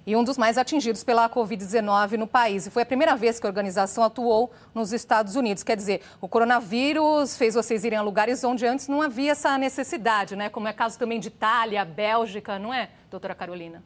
e 0.07 0.15
um 0.15 0.23
dos 0.23 0.37
mais 0.37 0.57
atingidos 0.57 1.03
pela 1.03 1.29
Covid-19 1.29 2.13
no 2.13 2.25
país. 2.25 2.65
E 2.65 2.69
foi 2.71 2.83
a 2.83 2.85
primeira 2.85 3.13
vez 3.13 3.37
que 3.37 3.45
a 3.45 3.49
organização 3.49 4.05
atuou 4.05 4.49
nos 4.73 4.93
Estados 4.93 5.35
Unidos. 5.35 5.63
Quer 5.63 5.75
dizer, 5.75 6.01
o 6.21 6.29
coronavírus 6.29 7.35
fez 7.35 7.55
vocês 7.55 7.83
irem 7.83 7.99
a 7.99 8.01
lugares 8.01 8.41
onde 8.45 8.65
antes 8.65 8.87
não 8.87 9.01
havia 9.01 9.33
essa 9.33 9.57
necessidade, 9.57 10.37
né? 10.37 10.47
Como 10.47 10.69
é 10.69 10.71
caso 10.71 10.97
também 10.97 11.19
de 11.19 11.27
Itália, 11.27 11.83
Bélgica, 11.83 12.57
não 12.57 12.73
é, 12.73 12.89
doutora 13.11 13.35
Carolina? 13.35 13.83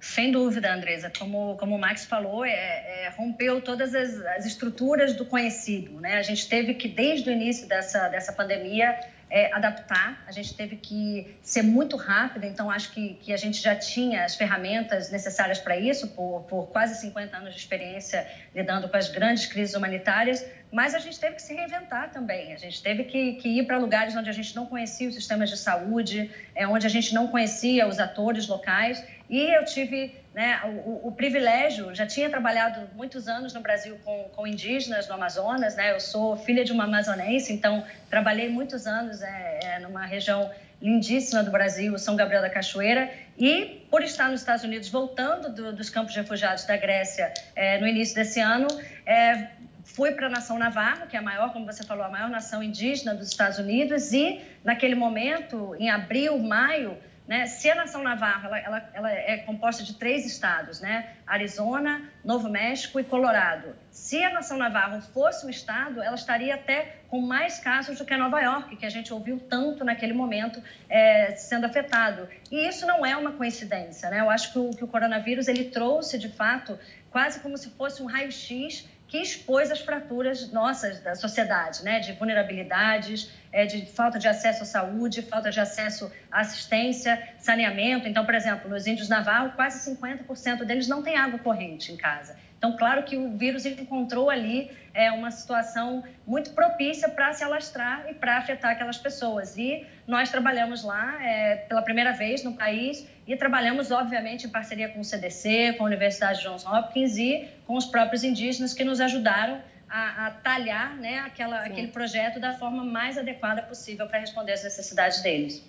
Sem 0.00 0.30
dúvida, 0.30 0.72
Andresa. 0.72 1.10
Como, 1.18 1.56
como 1.56 1.74
o 1.74 1.78
Max 1.78 2.04
falou, 2.04 2.44
é, 2.44 2.52
é, 2.52 3.12
rompeu 3.16 3.60
todas 3.60 3.94
as, 3.94 4.14
as, 4.36 4.46
estruturas 4.46 5.14
do 5.14 5.24
conhecido. 5.24 6.00
Né? 6.00 6.18
A 6.18 6.22
gente 6.22 6.48
teve 6.48 6.74
que, 6.74 6.88
desde 6.88 7.28
o 7.28 7.32
início 7.32 7.66
dessa, 7.66 8.08
dessa 8.08 8.32
pandemia, 8.32 8.96
é, 9.30 9.52
adaptar, 9.52 10.22
a 10.26 10.32
gente 10.32 10.54
teve 10.54 10.76
que 10.76 11.36
ser 11.42 11.62
muito 11.62 11.96
rápido, 11.96 12.46
então 12.46 12.70
acho 12.70 12.92
que, 12.92 13.14
que 13.14 13.32
a 13.32 13.36
gente 13.36 13.60
já 13.60 13.74
tinha 13.74 14.24
as 14.24 14.34
ferramentas 14.34 15.10
necessárias 15.10 15.58
para 15.58 15.76
isso, 15.76 16.08
por, 16.08 16.44
por 16.48 16.68
quase 16.68 16.98
50 17.00 17.36
anos 17.36 17.54
de 17.54 17.60
experiência 17.60 18.26
lidando 18.54 18.88
com 18.88 18.96
as 18.96 19.10
grandes 19.10 19.46
crises 19.46 19.74
humanitárias, 19.74 20.44
mas 20.72 20.94
a 20.94 20.98
gente 20.98 21.18
teve 21.20 21.36
que 21.36 21.42
se 21.42 21.54
reinventar 21.54 22.10
também, 22.10 22.54
a 22.54 22.56
gente 22.56 22.82
teve 22.82 23.04
que, 23.04 23.34
que 23.34 23.48
ir 23.58 23.66
para 23.66 23.76
lugares 23.76 24.16
onde 24.16 24.30
a 24.30 24.32
gente 24.32 24.56
não 24.56 24.66
conhecia 24.66 25.08
os 25.08 25.14
sistemas 25.14 25.50
de 25.50 25.58
saúde, 25.58 26.30
é, 26.54 26.66
onde 26.66 26.86
a 26.86 26.90
gente 26.90 27.12
não 27.12 27.28
conhecia 27.28 27.86
os 27.86 27.98
atores 27.98 28.46
locais, 28.46 29.04
e 29.28 29.54
eu 29.54 29.64
tive 29.64 30.14
né, 30.34 30.60
o, 30.64 31.08
o, 31.08 31.12
privilégio, 31.12 31.94
já 31.94 32.06
tinha 32.06 32.30
trabalhado 32.30 32.88
muitos 32.94 33.28
anos 33.28 33.52
no 33.52 33.60
Brasil 33.60 33.98
com, 34.04 34.24
com, 34.34 34.46
indígenas 34.46 35.06
no 35.08 35.14
Amazonas, 35.14 35.76
né? 35.76 35.92
Eu 35.92 36.00
sou 36.00 36.36
filha 36.36 36.64
de 36.64 36.72
uma 36.72 36.84
amazonense, 36.84 37.52
então 37.52 37.84
trabalhei 38.08 38.48
muitos 38.48 38.86
anos 38.86 39.20
é, 39.20 39.60
é, 39.62 39.78
numa 39.80 40.06
região 40.06 40.50
lindíssima 40.80 41.42
do 41.42 41.50
Brasil, 41.50 41.98
São 41.98 42.14
Gabriel 42.14 42.40
da 42.40 42.48
Cachoeira, 42.48 43.10
e 43.36 43.84
por 43.90 44.02
estar 44.02 44.30
nos 44.30 44.40
Estados 44.40 44.64
Unidos, 44.64 44.88
voltando 44.88 45.52
do, 45.52 45.72
dos 45.72 45.90
campos 45.90 46.12
de 46.12 46.20
refugiados 46.20 46.64
da 46.64 46.76
Grécia 46.76 47.32
é, 47.54 47.78
no 47.78 47.86
início 47.86 48.14
desse 48.14 48.40
ano, 48.40 48.68
é, 49.04 49.48
fui 49.84 50.12
para 50.12 50.28
a 50.28 50.30
nação 50.30 50.56
Navarro, 50.58 51.06
que 51.06 51.16
é 51.16 51.18
a 51.18 51.22
maior, 51.22 51.52
como 51.52 51.66
você 51.66 51.82
falou, 51.82 52.04
a 52.04 52.08
maior 52.08 52.30
nação 52.30 52.62
indígena 52.62 53.14
dos 53.14 53.28
Estados 53.28 53.58
Unidos, 53.58 54.12
e 54.12 54.40
naquele 54.62 54.94
momento, 54.94 55.74
em 55.78 55.90
abril, 55.90 56.38
maio, 56.38 56.96
né? 57.28 57.46
Se 57.46 57.70
a 57.70 57.74
nação 57.74 58.02
Navarro 58.02 58.46
ela, 58.46 58.58
ela, 58.58 58.90
ela, 58.94 59.12
é 59.12 59.36
composta 59.36 59.84
de 59.84 59.94
três 59.94 60.24
estados, 60.24 60.80
né? 60.80 61.12
Arizona, 61.26 62.10
Novo 62.24 62.48
México 62.48 62.98
e 62.98 63.04
Colorado. 63.04 63.76
Se 63.90 64.24
a 64.24 64.32
nação 64.32 64.56
Navarro 64.56 65.02
fosse 65.02 65.44
um 65.44 65.50
estado, 65.50 66.02
ela 66.02 66.14
estaria 66.14 66.54
até 66.54 66.96
com 67.08 67.20
mais 67.20 67.58
casos 67.58 67.98
do 67.98 68.04
que 68.06 68.16
Nova 68.16 68.40
York, 68.40 68.74
que 68.76 68.86
a 68.86 68.90
gente 68.90 69.12
ouviu 69.12 69.38
tanto 69.38 69.84
naquele 69.84 70.14
momento 70.14 70.62
é, 70.88 71.32
sendo 71.36 71.66
afetado. 71.66 72.26
E 72.50 72.66
isso 72.66 72.86
não 72.86 73.04
é 73.04 73.14
uma 73.14 73.32
coincidência, 73.32 74.08
né? 74.08 74.20
Eu 74.20 74.30
acho 74.30 74.50
que 74.50 74.58
o, 74.58 74.70
que 74.70 74.84
o 74.84 74.88
coronavírus 74.88 75.48
ele 75.48 75.64
trouxe 75.64 76.18
de 76.18 76.30
fato 76.30 76.78
quase 77.10 77.40
como 77.40 77.58
se 77.58 77.68
fosse 77.70 78.02
um 78.02 78.06
raio-x 78.06 78.88
que 79.08 79.18
expôs 79.18 79.70
as 79.70 79.80
fraturas 79.80 80.52
nossas 80.52 81.00
da 81.00 81.14
sociedade, 81.14 81.82
né? 81.82 81.98
de 81.98 82.12
vulnerabilidades, 82.12 83.32
é, 83.50 83.64
de 83.64 83.86
falta 83.86 84.18
de 84.18 84.28
acesso 84.28 84.62
à 84.62 84.66
saúde, 84.66 85.22
falta 85.22 85.50
de 85.50 85.58
acesso 85.58 86.12
à 86.30 86.40
assistência, 86.40 87.20
saneamento. 87.38 88.06
Então, 88.06 88.24
por 88.24 88.34
exemplo, 88.34 88.68
nos 88.68 88.86
índios 88.86 89.08
Navarro, 89.08 89.52
quase 89.56 89.90
50% 89.90 90.64
deles 90.64 90.86
não 90.86 91.02
têm 91.02 91.16
água 91.16 91.38
corrente 91.38 91.90
em 91.90 91.96
casa. 91.96 92.36
Então, 92.58 92.76
claro 92.76 93.04
que 93.04 93.16
o 93.16 93.36
vírus 93.36 93.64
encontrou 93.64 94.28
ali 94.28 94.70
é, 94.92 95.10
uma 95.12 95.30
situação 95.30 96.02
muito 96.26 96.50
propícia 96.50 97.08
para 97.08 97.32
se 97.32 97.42
alastrar 97.44 98.06
e 98.10 98.14
para 98.14 98.36
afetar 98.36 98.72
aquelas 98.72 98.98
pessoas. 98.98 99.56
E 99.56 99.86
nós 100.06 100.28
trabalhamos 100.28 100.82
lá 100.82 101.24
é, 101.24 101.56
pela 101.68 101.80
primeira 101.82 102.12
vez 102.12 102.42
no 102.42 102.54
país 102.54 103.06
e 103.28 103.36
trabalhamos, 103.36 103.90
obviamente, 103.90 104.46
em 104.46 104.48
parceria 104.48 104.88
com 104.88 105.00
o 105.00 105.04
CDC, 105.04 105.74
com 105.76 105.84
a 105.84 105.86
Universidade 105.86 106.42
Johns 106.42 106.64
Hopkins 106.64 107.18
e 107.18 107.46
com 107.66 107.76
os 107.76 107.84
próprios 107.84 108.24
indígenas 108.24 108.72
que 108.72 108.82
nos 108.82 109.02
ajudaram 109.02 109.60
a, 109.86 110.26
a 110.26 110.30
talhar 110.30 110.96
né, 110.96 111.18
aquela, 111.18 111.60
aquele 111.60 111.88
projeto 111.88 112.40
da 112.40 112.54
forma 112.54 112.82
mais 112.82 113.18
adequada 113.18 113.60
possível 113.62 114.06
para 114.06 114.18
responder 114.18 114.52
às 114.52 114.64
necessidades 114.64 115.20
deles. 115.20 115.62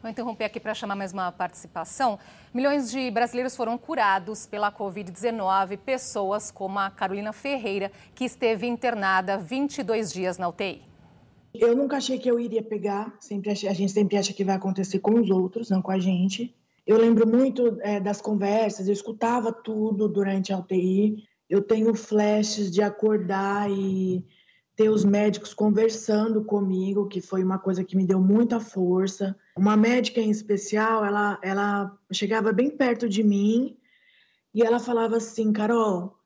Vou 0.00 0.10
interromper 0.10 0.44
aqui 0.44 0.60
para 0.60 0.72
chamar 0.72 0.94
mais 0.94 1.12
uma 1.12 1.32
participação. 1.32 2.16
Milhões 2.54 2.90
de 2.92 3.10
brasileiros 3.10 3.56
foram 3.56 3.76
curados 3.76 4.46
pela 4.46 4.70
Covid-19, 4.70 5.78
pessoas 5.78 6.52
como 6.52 6.78
a 6.78 6.90
Carolina 6.90 7.32
Ferreira, 7.32 7.90
que 8.14 8.24
esteve 8.24 8.68
internada 8.68 9.36
22 9.36 10.12
dias 10.12 10.38
na 10.38 10.48
UTI. 10.48 10.91
Eu 11.54 11.76
nunca 11.76 11.98
achei 11.98 12.18
que 12.18 12.30
eu 12.30 12.40
iria 12.40 12.62
pegar, 12.62 13.16
sempre 13.20 13.50
achei, 13.50 13.68
a 13.68 13.72
gente 13.72 13.92
sempre 13.92 14.16
acha 14.16 14.32
que 14.32 14.44
vai 14.44 14.56
acontecer 14.56 14.98
com 15.00 15.20
os 15.20 15.30
outros, 15.30 15.70
não 15.70 15.82
com 15.82 15.90
a 15.90 15.98
gente. 15.98 16.54
Eu 16.86 16.98
lembro 16.98 17.26
muito 17.26 17.78
é, 17.80 18.00
das 18.00 18.20
conversas, 18.20 18.86
eu 18.86 18.92
escutava 18.92 19.52
tudo 19.52 20.08
durante 20.08 20.52
a 20.52 20.58
UTI. 20.58 21.24
Eu 21.48 21.62
tenho 21.62 21.94
flashes 21.94 22.70
de 22.70 22.82
acordar 22.82 23.70
e 23.70 24.24
ter 24.74 24.88
os 24.88 25.04
médicos 25.04 25.52
conversando 25.52 26.42
comigo, 26.44 27.06
que 27.06 27.20
foi 27.20 27.44
uma 27.44 27.58
coisa 27.58 27.84
que 27.84 27.96
me 27.96 28.06
deu 28.06 28.20
muita 28.20 28.58
força. 28.58 29.36
Uma 29.56 29.76
médica 29.76 30.20
em 30.20 30.30
especial, 30.30 31.04
ela, 31.04 31.38
ela 31.42 31.98
chegava 32.10 32.52
bem 32.52 32.70
perto 32.70 33.08
de 33.08 33.22
mim 33.22 33.76
e 34.54 34.62
ela 34.62 34.78
falava 34.78 35.16
assim, 35.16 35.52
Carol, 35.52 36.16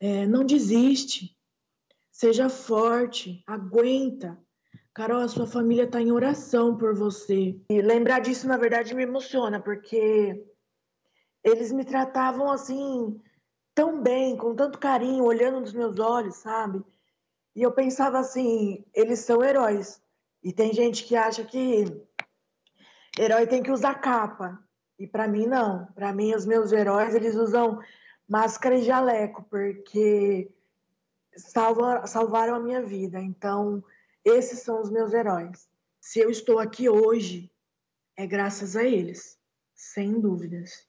é, 0.00 0.26
não 0.26 0.44
desiste, 0.44 1.36
seja 2.10 2.48
forte, 2.48 3.42
aguenta. 3.46 4.38
Carol, 4.94 5.22
a 5.22 5.28
sua 5.28 5.46
família 5.46 5.82
está 5.82 6.00
em 6.00 6.12
oração 6.12 6.76
por 6.76 6.94
você. 6.94 7.60
E 7.68 7.82
lembrar 7.82 8.20
disso, 8.20 8.46
na 8.46 8.56
verdade, 8.56 8.94
me 8.94 9.02
emociona, 9.02 9.60
porque 9.60 10.40
eles 11.42 11.72
me 11.72 11.84
tratavam 11.84 12.48
assim 12.48 13.20
tão 13.74 14.00
bem, 14.00 14.36
com 14.36 14.54
tanto 14.54 14.78
carinho, 14.78 15.24
olhando 15.24 15.60
nos 15.60 15.72
meus 15.72 15.98
olhos, 15.98 16.36
sabe? 16.36 16.80
E 17.56 17.62
eu 17.62 17.72
pensava 17.72 18.20
assim, 18.20 18.84
eles 18.94 19.18
são 19.18 19.42
heróis. 19.42 20.00
E 20.40 20.52
tem 20.52 20.72
gente 20.72 21.02
que 21.02 21.16
acha 21.16 21.44
que 21.44 21.84
herói 23.18 23.48
tem 23.48 23.64
que 23.64 23.72
usar 23.72 23.96
capa. 23.96 24.62
E 24.96 25.08
para 25.08 25.26
mim 25.26 25.46
não. 25.46 25.86
Para 25.86 26.12
mim 26.12 26.36
os 26.36 26.46
meus 26.46 26.70
heróis, 26.70 27.16
eles 27.16 27.34
usam 27.34 27.80
máscara 28.28 28.76
e 28.76 28.82
jaleco, 28.84 29.44
porque 29.50 30.48
salva, 31.36 32.06
salvaram 32.06 32.54
a 32.54 32.60
minha 32.60 32.80
vida. 32.80 33.18
Então, 33.18 33.82
esses 34.24 34.60
são 34.60 34.80
os 34.80 34.90
meus 34.90 35.12
heróis. 35.12 35.68
Se 36.00 36.18
eu 36.18 36.30
estou 36.30 36.58
aqui 36.58 36.88
hoje, 36.88 37.52
é 38.16 38.26
graças 38.26 38.74
a 38.74 38.82
eles, 38.82 39.38
sem 39.74 40.20
dúvidas. 40.20 40.88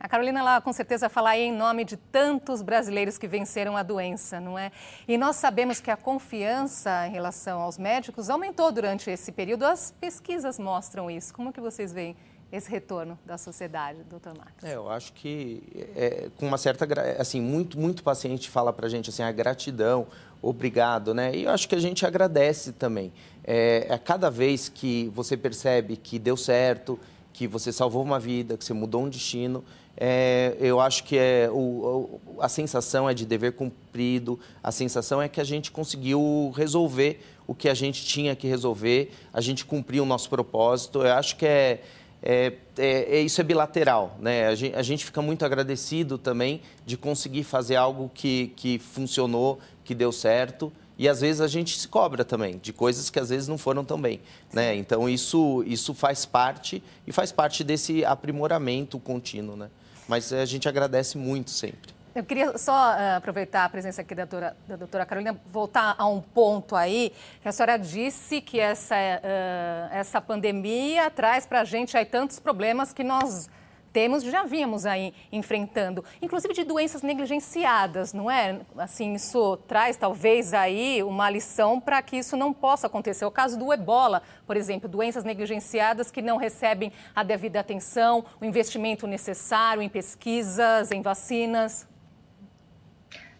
A 0.00 0.08
Carolina, 0.08 0.40
ela 0.40 0.60
com 0.60 0.72
certeza 0.72 1.08
fala 1.08 1.36
em 1.36 1.50
nome 1.50 1.82
de 1.84 1.96
tantos 1.96 2.60
brasileiros 2.60 3.16
que 3.16 3.26
venceram 3.26 3.74
a 3.74 3.82
doença, 3.82 4.38
não 4.38 4.58
é? 4.58 4.70
E 5.08 5.16
nós 5.16 5.36
sabemos 5.36 5.80
que 5.80 5.90
a 5.90 5.96
confiança 5.96 7.06
em 7.06 7.10
relação 7.10 7.60
aos 7.60 7.78
médicos 7.78 8.28
aumentou 8.28 8.70
durante 8.70 9.10
esse 9.10 9.32
período. 9.32 9.64
As 9.64 9.92
pesquisas 9.92 10.58
mostram 10.58 11.10
isso. 11.10 11.32
Como 11.32 11.52
que 11.52 11.60
vocês 11.60 11.92
veem 11.92 12.14
esse 12.56 12.70
retorno 12.70 13.18
da 13.26 13.36
sociedade, 13.36 13.98
doutor 14.08 14.32
Marcos? 14.36 14.62
É, 14.62 14.76
eu 14.76 14.88
acho 14.88 15.12
que 15.12 15.62
é, 15.96 16.28
com 16.36 16.46
uma 16.46 16.56
certa, 16.56 16.86
assim, 17.18 17.40
muito, 17.40 17.78
muito 17.78 18.02
paciente 18.02 18.48
fala 18.48 18.72
para 18.72 18.86
a 18.86 18.88
gente 18.88 19.10
assim, 19.10 19.22
a 19.22 19.32
gratidão, 19.32 20.06
obrigado, 20.40 21.12
né? 21.12 21.34
E 21.34 21.44
eu 21.44 21.50
acho 21.50 21.68
que 21.68 21.74
a 21.74 21.80
gente 21.80 22.06
agradece 22.06 22.72
também. 22.72 23.12
É, 23.42 23.88
a 23.90 23.98
cada 23.98 24.30
vez 24.30 24.68
que 24.68 25.10
você 25.14 25.36
percebe 25.36 25.96
que 25.96 26.18
deu 26.18 26.36
certo, 26.36 26.98
que 27.32 27.48
você 27.48 27.72
salvou 27.72 28.02
uma 28.02 28.20
vida, 28.20 28.56
que 28.56 28.64
você 28.64 28.72
mudou 28.72 29.02
um 29.02 29.08
destino, 29.08 29.64
é, 29.96 30.56
eu 30.60 30.80
acho 30.80 31.04
que 31.04 31.16
é, 31.16 31.48
o, 31.50 32.20
a 32.40 32.48
sensação 32.48 33.08
é 33.08 33.14
de 33.14 33.24
dever 33.26 33.52
cumprido, 33.52 34.38
a 34.62 34.72
sensação 34.72 35.20
é 35.20 35.28
que 35.28 35.40
a 35.40 35.44
gente 35.44 35.70
conseguiu 35.70 36.52
resolver 36.54 37.20
o 37.46 37.54
que 37.54 37.68
a 37.68 37.74
gente 37.74 38.04
tinha 38.04 38.34
que 38.34 38.46
resolver, 38.46 39.12
a 39.32 39.40
gente 39.40 39.64
cumpriu 39.64 40.02
o 40.02 40.06
nosso 40.06 40.28
propósito. 40.30 41.02
Eu 41.02 41.12
acho 41.12 41.36
que 41.36 41.46
é, 41.46 41.72
é, 41.72 41.80
é, 42.26 42.54
é 42.78 43.20
isso 43.20 43.38
é 43.38 43.44
bilateral, 43.44 44.16
né? 44.18 44.46
A 44.46 44.54
gente, 44.54 44.74
a 44.74 44.82
gente, 44.82 45.04
fica 45.04 45.20
muito 45.20 45.44
agradecido 45.44 46.16
também 46.16 46.62
de 46.86 46.96
conseguir 46.96 47.44
fazer 47.44 47.76
algo 47.76 48.10
que, 48.14 48.52
que 48.56 48.78
funcionou, 48.78 49.58
que 49.84 49.94
deu 49.94 50.10
certo. 50.10 50.72
E 50.96 51.06
às 51.08 51.20
vezes 51.20 51.40
a 51.40 51.48
gente 51.48 51.78
se 51.78 51.86
cobra 51.86 52.24
também 52.24 52.56
de 52.58 52.72
coisas 52.72 53.10
que 53.10 53.18
às 53.18 53.28
vezes 53.28 53.46
não 53.46 53.58
foram 53.58 53.84
tão 53.84 54.00
bem, 54.00 54.20
né? 54.52 54.74
Então 54.74 55.08
isso 55.08 55.62
isso 55.66 55.92
faz 55.92 56.24
parte 56.24 56.82
e 57.06 57.12
faz 57.12 57.30
parte 57.30 57.62
desse 57.62 58.04
aprimoramento 58.04 58.98
contínuo, 58.98 59.54
né? 59.54 59.68
Mas 60.08 60.32
a 60.32 60.46
gente 60.46 60.68
agradece 60.68 61.18
muito 61.18 61.50
sempre. 61.50 61.93
Eu 62.14 62.22
queria 62.22 62.56
só 62.56 62.72
uh, 62.72 63.16
aproveitar 63.16 63.64
a 63.64 63.68
presença 63.68 64.02
aqui 64.02 64.14
da 64.14 64.24
doutora, 64.24 64.56
da 64.68 64.76
doutora 64.76 65.04
Carolina, 65.04 65.36
voltar 65.46 65.96
a 65.98 66.06
um 66.06 66.20
ponto 66.20 66.76
aí, 66.76 67.12
que 67.42 67.48
a 67.48 67.50
senhora 67.50 67.76
disse 67.76 68.40
que 68.40 68.60
essa, 68.60 68.94
uh, 68.94 69.92
essa 69.92 70.20
pandemia 70.20 71.10
traz 71.10 71.44
para 71.44 71.62
a 71.62 71.64
gente 71.64 71.96
aí 71.96 72.04
tantos 72.04 72.38
problemas 72.38 72.92
que 72.92 73.02
nós 73.02 73.50
temos, 73.92 74.22
já 74.22 74.44
vínhamos 74.44 74.86
aí 74.86 75.12
enfrentando, 75.32 76.04
inclusive 76.22 76.54
de 76.54 76.62
doenças 76.62 77.02
negligenciadas, 77.02 78.12
não 78.12 78.30
é? 78.30 78.60
Assim, 78.78 79.14
isso 79.14 79.56
traz 79.66 79.96
talvez 79.96 80.54
aí 80.54 81.02
uma 81.02 81.28
lição 81.28 81.80
para 81.80 82.00
que 82.00 82.16
isso 82.16 82.36
não 82.36 82.52
possa 82.52 82.86
acontecer. 82.86 83.24
O 83.24 83.30
caso 83.30 83.58
do 83.58 83.72
ebola, 83.72 84.22
por 84.46 84.56
exemplo, 84.56 84.88
doenças 84.88 85.24
negligenciadas 85.24 86.12
que 86.12 86.22
não 86.22 86.36
recebem 86.36 86.92
a 87.14 87.24
devida 87.24 87.58
atenção, 87.58 88.24
o 88.40 88.44
investimento 88.44 89.04
necessário 89.04 89.82
em 89.82 89.88
pesquisas, 89.88 90.92
em 90.92 91.02
vacinas. 91.02 91.92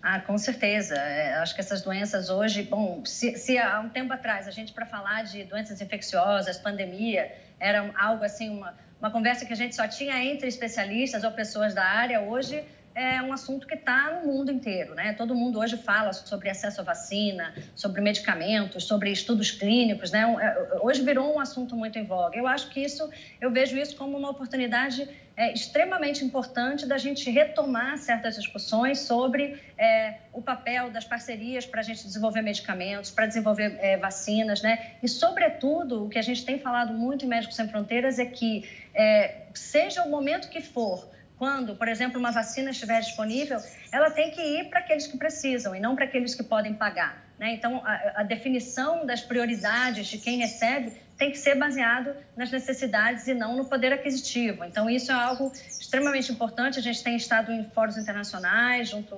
Ah, 0.06 0.20
com 0.20 0.37
certeza. 0.37 0.96
É, 0.96 1.37
acho 1.37 1.54
que 1.54 1.62
essas 1.62 1.80
doenças 1.80 2.28
hoje, 2.28 2.62
bom, 2.62 3.02
se, 3.06 3.38
se, 3.38 3.56
há 3.56 3.80
um 3.80 3.88
tempo 3.88 4.12
atrás 4.12 4.46
a 4.46 4.50
gente 4.50 4.70
para 4.70 4.84
falar 4.84 5.23
de 5.25 5.44
doenças 5.44 5.80
infecciosas, 5.80 6.58
pandemia, 6.58 7.34
era 7.58 7.90
algo 7.96 8.23
assim, 8.23 8.50
uma, 8.50 8.75
uma 9.00 9.11
conversa 9.11 9.46
que 9.46 9.52
a 9.54 9.56
gente 9.56 9.75
só 9.75 9.88
tinha 9.88 10.23
entre 10.23 10.46
especialistas 10.46 11.25
ou 11.25 11.32
pessoas 11.32 11.73
da 11.73 11.82
área, 11.82 12.20
hoje 12.20 12.62
é 12.94 13.20
um 13.20 13.32
assunto 13.32 13.66
que 13.66 13.74
está 13.74 14.20
no 14.20 14.32
mundo 14.32 14.52
inteiro, 14.52 14.94
né? 14.94 15.12
Todo 15.14 15.34
mundo 15.34 15.58
hoje 15.58 15.76
fala 15.76 16.12
sobre 16.12 16.48
acesso 16.48 16.80
à 16.80 16.84
vacina, 16.84 17.52
sobre 17.74 18.00
medicamentos, 18.00 18.84
sobre 18.84 19.10
estudos 19.10 19.50
clínicos, 19.50 20.12
né? 20.12 20.22
É, 20.40 20.78
hoje 20.80 21.02
virou 21.02 21.34
um 21.34 21.40
assunto 21.40 21.74
muito 21.74 21.98
em 21.98 22.04
voga. 22.04 22.36
Eu 22.36 22.46
acho 22.46 22.70
que 22.70 22.80
isso, 22.80 23.10
eu 23.40 23.50
vejo 23.50 23.76
isso 23.76 23.96
como 23.96 24.16
uma 24.16 24.30
oportunidade 24.30 25.08
é, 25.36 25.52
extremamente 25.52 26.24
importante 26.24 26.86
da 26.86 26.96
gente 26.96 27.28
retomar 27.28 27.98
certas 27.98 28.36
discussões 28.36 29.00
sobre 29.00 29.60
é, 29.76 30.18
o 30.32 30.40
papel 30.40 30.90
das 30.90 31.04
parcerias 31.04 31.66
para 31.66 31.80
a 31.80 31.82
gente 31.82 32.04
desenvolver 32.04 32.42
medicamentos, 32.42 33.10
para 33.10 33.26
desenvolver 33.26 33.76
é, 33.80 33.96
vacinas, 33.96 34.62
né? 34.62 34.92
E, 35.02 35.08
sobretudo, 35.08 36.04
o 36.04 36.08
que 36.08 36.18
a 36.18 36.22
gente 36.22 36.44
tem 36.44 36.60
falado 36.60 36.92
muito 36.92 37.24
em 37.24 37.28
Médicos 37.28 37.56
Sem 37.56 37.68
Fronteiras 37.68 38.20
é 38.20 38.26
que, 38.26 38.68
é, 38.94 39.46
seja 39.52 40.04
o 40.04 40.10
momento 40.10 40.48
que 40.48 40.60
for, 40.60 41.12
quando, 41.38 41.74
por 41.74 41.88
exemplo, 41.88 42.18
uma 42.18 42.30
vacina 42.30 42.70
estiver 42.70 43.00
disponível, 43.00 43.58
ela 43.90 44.10
tem 44.10 44.30
que 44.30 44.40
ir 44.40 44.70
para 44.70 44.80
aqueles 44.80 45.06
que 45.06 45.16
precisam 45.16 45.74
e 45.74 45.80
não 45.80 45.96
para 45.96 46.04
aqueles 46.04 46.34
que 46.34 46.42
podem 46.42 46.74
pagar. 46.74 47.24
Né? 47.38 47.52
Então, 47.54 47.82
a, 47.84 48.20
a, 48.20 48.22
definição 48.22 49.04
das 49.04 49.20
prioridades 49.20 50.06
de 50.06 50.18
quem 50.18 50.38
recebe 50.38 50.92
tem 51.18 51.32
que 51.32 51.38
ser 51.38 51.56
baseado 51.56 52.14
nas 52.36 52.50
necessidades 52.50 53.26
e 53.26 53.34
não 53.34 53.56
no 53.56 53.64
poder 53.64 53.92
aquisitivo. 53.92 54.64
Então, 54.64 54.88
isso 54.88 55.10
é 55.10 55.14
algo 55.14 55.52
extremamente 55.68 56.30
importante. 56.30 56.78
A 56.78 56.82
gente 56.82 57.02
tem 57.02 57.16
estado 57.16 57.50
em 57.50 57.64
fóruns 57.70 57.96
internacionais, 57.96 58.88
junto 58.88 59.16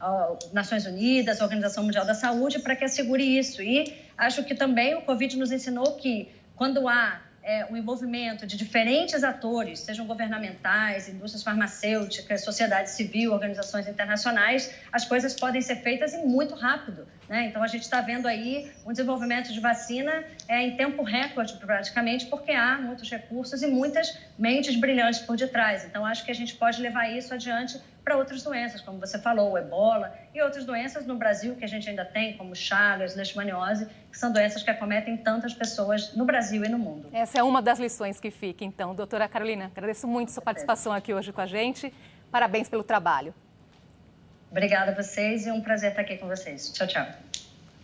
às 0.00 0.52
Nações 0.52 0.86
Unidas, 0.86 1.40
à 1.40 1.44
Organização 1.44 1.84
Mundial 1.84 2.04
da 2.04 2.14
Saúde, 2.14 2.58
para 2.58 2.74
que 2.74 2.84
assegure 2.84 3.38
isso. 3.38 3.62
E 3.62 3.96
acho 4.18 4.44
que 4.44 4.54
também 4.54 4.96
o 4.96 5.02
Covid 5.02 5.36
nos 5.36 5.52
ensinou 5.52 5.96
que 5.96 6.28
quando 6.56 6.88
há 6.88 7.20
é, 7.42 7.66
o 7.70 7.76
envolvimento 7.76 8.46
de 8.46 8.56
diferentes 8.56 9.24
atores, 9.24 9.80
sejam 9.80 10.06
governamentais, 10.06 11.08
indústrias 11.08 11.42
farmacêuticas, 11.42 12.44
sociedade 12.44 12.90
civil, 12.90 13.32
organizações 13.32 13.88
internacionais, 13.88 14.72
as 14.92 15.04
coisas 15.04 15.34
podem 15.34 15.60
ser 15.60 15.76
feitas 15.76 16.12
e 16.14 16.18
muito 16.18 16.54
rápido. 16.54 17.06
Né? 17.28 17.46
Então, 17.46 17.62
a 17.62 17.66
gente 17.66 17.82
está 17.82 18.00
vendo 18.00 18.28
aí 18.28 18.70
um 18.86 18.92
desenvolvimento 18.92 19.52
de 19.52 19.58
vacina 19.58 20.24
é, 20.46 20.62
em 20.62 20.76
tempo 20.76 21.02
recorde, 21.02 21.54
praticamente, 21.54 22.26
porque 22.26 22.52
há 22.52 22.78
muitos 22.78 23.10
recursos 23.10 23.62
e 23.62 23.66
muitas 23.66 24.18
mentes 24.38 24.76
brilhantes 24.76 25.20
por 25.20 25.36
detrás. 25.36 25.84
Então, 25.84 26.04
acho 26.06 26.24
que 26.24 26.30
a 26.30 26.34
gente 26.34 26.54
pode 26.54 26.80
levar 26.80 27.10
isso 27.10 27.34
adiante 27.34 27.80
para 28.04 28.16
outras 28.16 28.42
doenças, 28.42 28.80
como 28.80 28.98
você 28.98 29.18
falou, 29.18 29.52
o 29.52 29.58
ebola 29.58 30.12
e 30.34 30.42
outras 30.42 30.64
doenças 30.64 31.06
no 31.06 31.16
Brasil 31.16 31.54
que 31.54 31.64
a 31.64 31.68
gente 31.68 31.88
ainda 31.88 32.04
tem, 32.04 32.36
como 32.36 32.54
Chagas, 32.54 33.14
leishmaniose, 33.14 33.86
que 34.10 34.18
são 34.18 34.32
doenças 34.32 34.62
que 34.62 34.70
acometem 34.70 35.16
tantas 35.16 35.54
pessoas 35.54 36.14
no 36.14 36.24
Brasil 36.24 36.64
e 36.64 36.68
no 36.68 36.78
mundo. 36.78 37.08
Essa 37.12 37.38
é 37.38 37.42
uma 37.42 37.62
das 37.62 37.78
lições 37.78 38.18
que 38.18 38.30
fica, 38.30 38.64
então. 38.64 38.94
Doutora 38.94 39.28
Carolina, 39.28 39.70
agradeço 39.74 40.06
muito 40.06 40.32
sua 40.32 40.42
participação 40.42 40.92
aqui 40.92 41.14
hoje 41.14 41.32
com 41.32 41.40
a 41.40 41.46
gente. 41.46 41.92
Parabéns 42.30 42.68
pelo 42.68 42.82
trabalho. 42.82 43.34
Obrigada 44.50 44.90
a 44.90 44.94
vocês 44.94 45.46
e 45.46 45.50
um 45.50 45.60
prazer 45.60 45.90
estar 45.90 46.02
aqui 46.02 46.18
com 46.18 46.26
vocês. 46.26 46.70
Tchau, 46.72 46.86
tchau. 46.86 47.06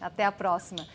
Até 0.00 0.24
a 0.24 0.32
próxima. 0.32 0.86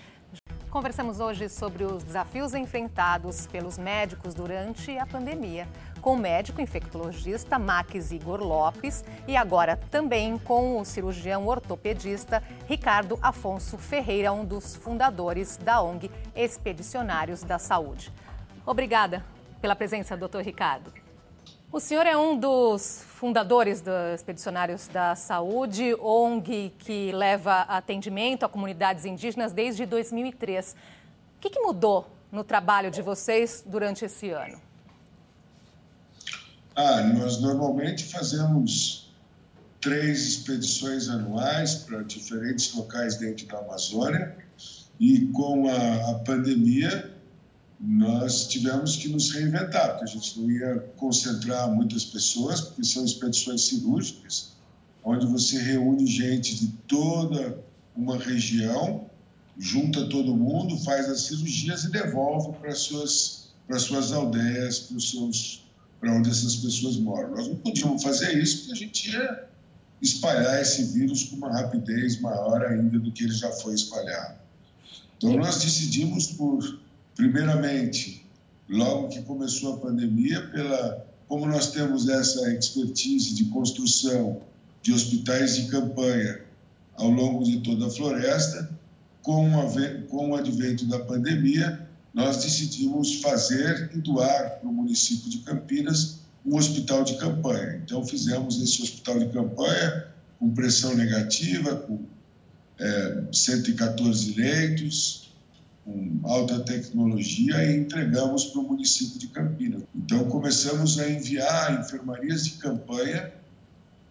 Conversamos 0.69 1.19
hoje 1.19 1.49
sobre 1.49 1.83
os 1.83 2.03
desafios 2.03 2.55
enfrentados 2.55 3.45
pelos 3.47 3.77
médicos 3.77 4.33
durante 4.33 4.97
a 4.97 5.05
pandemia, 5.05 5.67
com 6.03 6.15
o 6.15 6.17
médico 6.17 6.60
infectologista 6.60 7.57
Max 7.57 8.12
Igor 8.12 8.43
Lopes 8.43 9.05
e 9.25 9.38
agora 9.38 9.77
também 9.89 10.38
com 10.38 10.77
o 10.77 10.83
cirurgião 10.83 11.48
ortopedista 11.48 12.43
Ricardo 12.67 13.17
Afonso 13.22 13.77
Ferreira, 13.77 14.33
um 14.33 14.43
dos 14.43 14.75
fundadores 14.75 15.55
da 15.55 15.81
ONG 15.81 16.12
Expedicionários 16.36 17.41
da 17.41 17.57
Saúde. 17.57 18.12
Obrigada 18.65 19.25
pela 19.62 19.77
presença, 19.77 20.17
doutor 20.17 20.43
Ricardo. 20.43 20.91
O 21.72 21.79
senhor 21.79 22.05
é 22.05 22.17
um 22.17 22.38
dos 22.38 23.05
fundadores 23.07 23.79
dos 23.79 24.13
Expedicionários 24.13 24.89
da 24.89 25.15
Saúde, 25.15 25.95
ONG 26.01 26.74
que 26.79 27.13
leva 27.13 27.62
atendimento 27.62 28.43
a 28.43 28.50
comunidades 28.50 29.05
indígenas 29.05 29.53
desde 29.53 29.86
2003. 29.86 30.75
O 31.38 31.39
que, 31.39 31.50
que 31.50 31.62
mudou 31.62 32.07
no 32.29 32.43
trabalho 32.43 32.91
de 32.91 33.01
vocês 33.01 33.63
durante 33.65 34.03
esse 34.03 34.29
ano? 34.31 34.72
Ah, 36.75 37.03
nós 37.03 37.39
normalmente 37.39 38.03
fazemos 38.05 39.11
três 39.79 40.25
expedições 40.27 41.09
anuais 41.09 41.75
para 41.75 42.01
diferentes 42.03 42.73
locais 42.73 43.17
dentro 43.17 43.45
da 43.47 43.59
Amazônia 43.59 44.35
e 44.99 45.27
com 45.27 45.67
a, 45.67 46.11
a 46.11 46.13
pandemia 46.19 47.11
nós 47.79 48.47
tivemos 48.47 48.95
que 48.95 49.09
nos 49.09 49.31
reinventar, 49.31 49.89
porque 49.89 50.05
a 50.05 50.07
gente 50.07 50.39
não 50.39 50.49
ia 50.49 50.79
concentrar 50.95 51.69
muitas 51.69 52.05
pessoas, 52.05 52.61
porque 52.61 52.83
são 52.83 53.03
expedições 53.03 53.65
cirúrgicas, 53.65 54.53
onde 55.03 55.25
você 55.25 55.61
reúne 55.61 56.07
gente 56.07 56.55
de 56.55 56.67
toda 56.87 57.59
uma 57.93 58.17
região, 58.17 59.09
junta 59.57 60.07
todo 60.07 60.33
mundo, 60.33 60.77
faz 60.79 61.09
as 61.09 61.23
cirurgias 61.23 61.83
e 61.83 61.91
devolve 61.91 62.57
para 62.57 62.73
suas 62.73 63.43
para 63.67 63.79
suas 63.79 64.11
aldeias, 64.11 64.79
para 64.79 64.97
os 64.97 65.11
seus 65.11 65.62
para 66.03 66.13
onde 66.13 66.29
essas 66.29 66.57
pessoas 66.57 66.98
moram. 66.98 67.31
Nós 67.31 67.48
não 67.48 67.55
podíamos 67.55 68.03
fazer 68.03 68.38
isso 68.38 68.57
porque 68.57 68.72
a 68.74 68.75
gente 68.75 69.10
ia 69.10 69.45
espalhar 70.01 70.62
esse 70.62 70.83
vírus 70.91 71.24
com 71.24 71.38
uma 71.38 71.50
rapidez 71.50 72.19
maior 72.19 72.62
ainda 72.62 73.00
do 73.00 73.10
que 73.10 73.24
ele 73.24 73.31
já 73.31 73.50
foi 73.50 73.74
espalhado. 73.74 74.36
Então 75.15 75.38
nós 75.38 75.63
decidimos 75.63 76.27
por 76.27 76.77
primeiramente, 77.15 78.25
logo 78.67 79.07
que 79.07 79.22
começou 79.22 79.75
a 79.75 79.77
pandemia, 79.77 80.45
pela 80.48 81.05
como 81.29 81.45
nós 81.45 81.72
temos 81.72 82.10
essa 82.10 82.53
expertise 82.53 83.33
de 83.33 83.45
construção 83.45 84.41
de 84.81 84.91
hospitais 84.91 85.55
de 85.55 85.69
campanha 85.69 86.41
ao 86.95 87.10
longo 87.10 87.45
de 87.45 87.62
toda 87.62 87.88
a 87.88 87.89
floresta, 87.89 88.69
com, 89.22 89.50
com 90.10 90.31
o 90.31 90.36
advento 90.36 90.86
da 90.86 91.00
pandemia, 91.00 91.88
nós 92.13 92.43
decidimos 92.43 93.21
fazer 93.21 93.89
e 93.93 93.97
doar 93.97 94.60
para 94.60 94.69
o 94.69 94.73
município 94.73 95.30
de 95.30 95.39
Campinas 95.39 96.19
um 96.45 96.56
hospital 96.58 97.04
de 97.04 97.15
campanha. 97.15 97.82
Então, 97.84 98.06
fizemos 98.06 98.62
esse 98.62 98.82
hospital 98.84 99.19
de 99.19 99.30
campanha 99.30 100.08
com 100.38 100.54
pressão 100.54 100.93
negativa, 100.95 101.76
com 101.76 101.99
é, 102.80 103.23
114 103.32 104.34
leitos, 104.36 105.34
com 105.86 106.19
alta 106.23 106.60
tecnologia 106.60 107.63
e 107.63 107.78
entregamos 107.78 108.45
para 108.45 108.62
o 108.62 108.63
município 108.63 109.19
de 109.19 109.28
Campinas. 109.28 109.84
Então, 109.95 110.26
começamos 110.30 110.99
a 110.99 111.10
enviar 111.10 111.80
enfermarias 111.80 112.45
de 112.45 112.52
campanha 112.52 113.32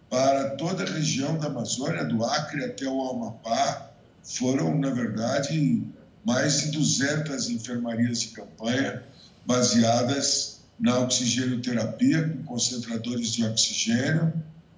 para 0.09 0.51
toda 0.51 0.83
a 0.83 0.91
região 0.91 1.37
da 1.37 1.47
Amazônia, 1.47 2.03
do 2.03 2.23
Acre 2.23 2.65
até 2.65 2.87
o 2.87 3.09
Amapá. 3.09 3.91
Foram, 4.23 4.77
na 4.77 4.89
verdade, 4.89 5.83
mais 6.25 6.61
de 6.61 6.71
200 6.71 7.49
enfermarias 7.49 8.21
de 8.21 8.27
campanha 8.29 9.03
baseadas 9.45 10.61
na 10.79 10.99
oxigênio-terapia, 10.99 12.29
com 12.29 12.43
concentradores 12.43 13.33
de 13.33 13.45
oxigênio, 13.45 14.33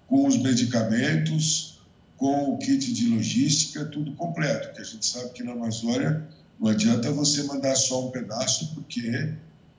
com 0.07 0.27
os 0.27 0.37
medicamentos, 0.37 1.79
com 2.17 2.51
o 2.51 2.57
kit 2.57 2.93
de 2.93 3.09
logística, 3.09 3.85
tudo 3.85 4.13
completo, 4.13 4.67
porque 4.67 4.81
a 4.81 4.85
gente 4.85 5.05
sabe 5.05 5.29
que 5.31 5.43
na 5.43 5.51
Amazônia 5.51 6.27
não 6.59 6.69
adianta 6.69 7.11
você 7.11 7.43
mandar 7.43 7.75
só 7.75 8.07
um 8.07 8.11
pedaço, 8.11 8.73
porque 8.73 9.33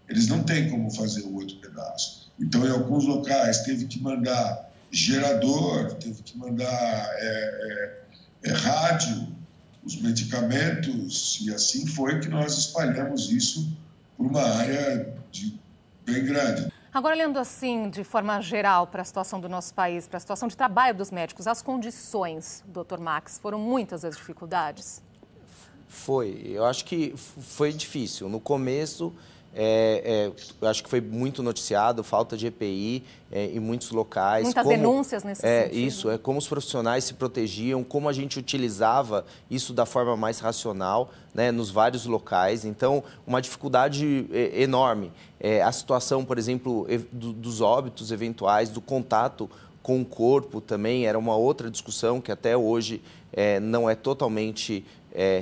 eles 0.08 0.28
não 0.28 0.42
têm 0.42 0.70
como 0.70 0.90
fazer 0.90 1.22
o 1.22 1.34
outro 1.34 1.56
pedaço. 1.56 2.30
Então, 2.38 2.66
em 2.66 2.70
alguns 2.70 3.04
locais, 3.06 3.62
teve 3.62 3.86
que 3.86 4.00
mandar 4.00 4.70
gerador, 4.90 5.94
teve 5.94 6.22
que 6.22 6.36
mandar 6.36 6.66
é, 6.66 8.02
é, 8.44 8.50
é, 8.50 8.52
rádio, 8.52 9.35
os 9.86 10.02
medicamentos, 10.02 11.38
e 11.40 11.54
assim 11.54 11.86
foi 11.86 12.18
que 12.18 12.28
nós 12.28 12.58
espalhamos 12.58 13.30
isso 13.30 13.72
por 14.16 14.26
uma 14.26 14.42
área 14.42 15.14
de, 15.30 15.58
bem 16.04 16.24
grande. 16.24 16.72
Agora, 16.92 17.14
olhando 17.14 17.38
assim, 17.38 17.88
de 17.88 18.02
forma 18.02 18.40
geral, 18.40 18.86
para 18.88 19.02
a 19.02 19.04
situação 19.04 19.38
do 19.38 19.48
nosso 19.48 19.72
país, 19.72 20.08
para 20.08 20.16
a 20.16 20.20
situação 20.20 20.48
de 20.48 20.56
trabalho 20.56 20.96
dos 20.96 21.10
médicos, 21.10 21.46
as 21.46 21.62
condições, 21.62 22.64
doutor 22.66 22.98
Max, 22.98 23.38
foram 23.38 23.60
muitas 23.60 24.04
as 24.04 24.16
dificuldades? 24.16 25.02
Foi. 25.86 26.42
Eu 26.46 26.64
acho 26.64 26.84
que 26.84 27.14
foi 27.16 27.72
difícil. 27.72 28.28
No 28.28 28.40
começo, 28.40 29.14
é, 29.58 30.02
é, 30.28 30.32
eu 30.60 30.68
acho 30.68 30.84
que 30.84 30.90
foi 30.90 31.00
muito 31.00 31.42
noticiado, 31.42 32.04
falta 32.04 32.36
de 32.36 32.46
EPI 32.46 33.02
é, 33.32 33.46
em 33.46 33.58
muitos 33.58 33.90
locais. 33.90 34.44
Muitas 34.44 34.62
como, 34.62 34.76
denúncias 34.76 35.24
nesse 35.24 35.46
é, 35.46 35.62
sentido. 35.62 35.78
Isso, 35.78 36.10
é 36.10 36.18
como 36.18 36.38
os 36.38 36.46
profissionais 36.46 37.04
se 37.04 37.14
protegiam, 37.14 37.82
como 37.82 38.06
a 38.06 38.12
gente 38.12 38.38
utilizava 38.38 39.24
isso 39.50 39.72
da 39.72 39.86
forma 39.86 40.14
mais 40.14 40.40
racional 40.40 41.10
né, 41.34 41.50
nos 41.50 41.70
vários 41.70 42.04
locais. 42.04 42.66
Então, 42.66 43.02
uma 43.26 43.40
dificuldade 43.40 44.26
é, 44.30 44.60
enorme. 44.60 45.10
É, 45.40 45.62
a 45.62 45.72
situação, 45.72 46.22
por 46.22 46.36
exemplo, 46.36 46.86
do, 47.10 47.32
dos 47.32 47.62
óbitos 47.62 48.12
eventuais, 48.12 48.68
do 48.68 48.82
contato 48.82 49.48
com 49.82 50.02
o 50.02 50.04
corpo 50.04 50.60
também 50.60 51.06
era 51.06 51.18
uma 51.18 51.34
outra 51.34 51.70
discussão 51.70 52.20
que 52.20 52.30
até 52.30 52.54
hoje 52.54 53.00
é, 53.32 53.58
não 53.58 53.88
é 53.88 53.94
totalmente 53.94 54.84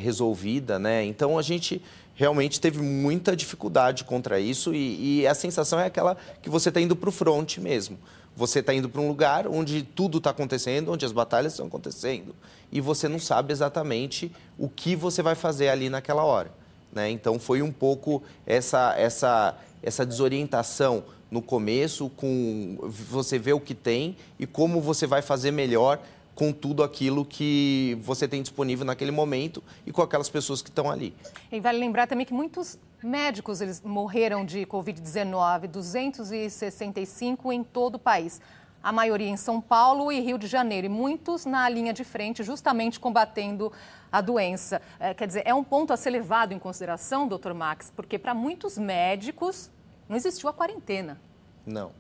resolvida, 0.01 0.79
né? 0.79 1.05
Então 1.05 1.37
a 1.37 1.43
gente 1.43 1.83
realmente 2.15 2.61
teve 2.61 2.81
muita 2.81 3.37
dificuldade 3.37 4.05
contra 4.05 4.39
isso 4.39 4.75
e, 4.75 5.21
e 5.21 5.27
a 5.27 5.35
sensação 5.35 5.79
é 5.81 5.87
aquela 5.87 6.17
que 6.41 6.49
você 6.49 6.69
está 6.69 6.81
indo 6.81 6.97
para 6.97 7.09
o 7.09 7.13
front 7.13 7.59
mesmo. 7.59 7.99
Você 8.37 8.59
está 8.59 8.75
indo 8.75 8.89
para 8.89 9.01
um 9.01 9.07
lugar 9.07 9.47
onde 9.47 9.83
tudo 9.83 10.19
está 10.19 10.31
acontecendo, 10.31 10.91
onde 10.91 11.05
as 11.05 11.13
batalhas 11.13 11.53
estão 11.53 11.67
acontecendo 11.67 12.35
e 12.73 12.81
você 12.81 13.09
não 13.09 13.19
sabe 13.19 13.53
exatamente 13.53 14.33
o 14.59 14.69
que 14.69 14.97
você 14.97 15.23
vai 15.23 15.37
fazer 15.37 15.69
ali 15.69 15.89
naquela 15.89 16.25
hora. 16.25 16.51
Né? 16.93 17.11
Então 17.11 17.39
foi 17.39 17.63
um 17.63 17.71
pouco 17.71 18.23
essa, 18.47 18.95
essa, 18.97 19.57
essa 19.83 20.05
desorientação 20.05 21.05
no 21.31 21.43
começo, 21.43 22.11
com 22.11 22.79
você 23.11 23.39
ver 23.39 23.55
o 23.55 23.61
que 23.61 23.75
tem 23.75 24.17
e 24.39 24.47
como 24.47 24.81
você 24.81 25.07
vai 25.07 25.21
fazer 25.21 25.51
melhor 25.51 26.01
com 26.35 26.53
tudo 26.53 26.83
aquilo 26.83 27.25
que 27.25 27.97
você 28.03 28.27
tem 28.27 28.43
disponível 28.43 28.85
naquele 28.85 29.11
momento 29.11 29.63
e 29.87 29.93
com 29.93 30.03
aquelas 30.03 30.29
pessoas 30.29 30.61
que 30.61 30.69
estão 30.69 30.91
ali. 30.91 31.15
E 31.51 31.61
vale 31.61 31.79
lembrar 31.79 32.07
também 32.07 32.27
que 32.27 32.35
muitos 32.35 32.79
médicos 33.03 33.61
eles 33.61 33.81
morreram 33.83 34.45
de 34.45 34.67
Covid-19, 34.67 35.69
265 35.69 37.53
em 37.53 37.63
todo 37.63 37.97
o 37.97 37.99
país. 37.99 38.41
A 38.83 38.93
maioria 38.93 39.29
em 39.29 39.37
São 39.37 39.61
Paulo 39.61 40.13
e 40.13 40.21
Rio 40.21 40.37
de 40.37 40.47
Janeiro, 40.47 40.87
e 40.87 40.91
muitos 40.91 41.47
na 41.47 41.67
linha 41.69 41.93
de 41.93 42.05
frente, 42.05 42.43
justamente 42.43 43.01
combatendo 43.01 43.73
a 44.13 44.21
doença. 44.21 44.83
É, 45.01 45.15
quer 45.15 45.27
dizer, 45.27 45.43
é 45.47 45.55
um 45.55 45.65
ponto 45.65 45.93
a 45.93 45.97
ser 45.97 46.11
levado 46.11 46.53
em 46.53 46.59
consideração, 46.59 47.27
doutor 47.27 47.55
Max, 47.55 47.91
porque 47.95 48.19
para 48.19 48.35
muitos 48.35 48.77
médicos 48.77 49.71
não 50.09 50.17
existiu 50.17 50.49
a 50.51 50.53
quarentena. 50.53 51.19
Não. 51.67 51.93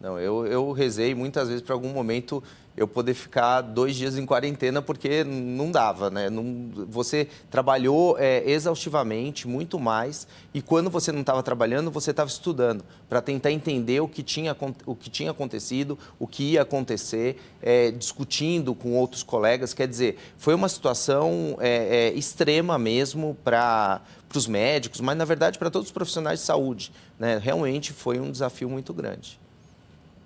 Não, 0.00 0.18
eu, 0.18 0.46
eu 0.46 0.72
rezei 0.72 1.14
muitas 1.14 1.48
vezes 1.48 1.62
para 1.62 1.74
algum 1.74 1.90
momento 1.90 2.42
eu 2.74 2.88
poder 2.88 3.12
ficar 3.12 3.60
dois 3.60 3.94
dias 3.94 4.16
em 4.16 4.24
quarentena 4.24 4.80
porque 4.80 5.22
não 5.22 5.70
dava, 5.70 6.08
né? 6.08 6.30
Não, 6.30 6.70
você 6.88 7.28
trabalhou 7.50 8.16
é, 8.18 8.48
exaustivamente, 8.50 9.46
muito 9.46 9.78
mais, 9.78 10.26
e 10.54 10.62
quando 10.62 10.88
você 10.88 11.12
não 11.12 11.20
estava 11.20 11.42
trabalhando, 11.42 11.90
você 11.90 12.12
estava 12.12 12.30
estudando 12.30 12.82
para 13.10 13.20
tentar 13.20 13.52
entender 13.52 14.00
o 14.00 14.08
que, 14.08 14.22
tinha, 14.22 14.56
o 14.86 14.96
que 14.96 15.10
tinha 15.10 15.32
acontecido, 15.32 15.98
o 16.18 16.26
que 16.26 16.52
ia 16.52 16.62
acontecer, 16.62 17.38
é, 17.60 17.90
discutindo 17.90 18.74
com 18.74 18.92
outros 18.94 19.22
colegas. 19.22 19.74
Quer 19.74 19.86
dizer, 19.86 20.16
foi 20.38 20.54
uma 20.54 20.70
situação 20.70 21.58
é, 21.60 22.08
é 22.08 22.12
extrema 22.14 22.78
mesmo 22.78 23.36
para 23.44 24.00
os 24.34 24.46
médicos, 24.46 25.02
mas 25.02 25.18
na 25.18 25.26
verdade 25.26 25.58
para 25.58 25.70
todos 25.70 25.88
os 25.88 25.92
profissionais 25.92 26.40
de 26.40 26.46
saúde. 26.46 26.90
Né? 27.18 27.38
Realmente 27.42 27.92
foi 27.92 28.18
um 28.18 28.30
desafio 28.30 28.70
muito 28.70 28.94
grande. 28.94 29.38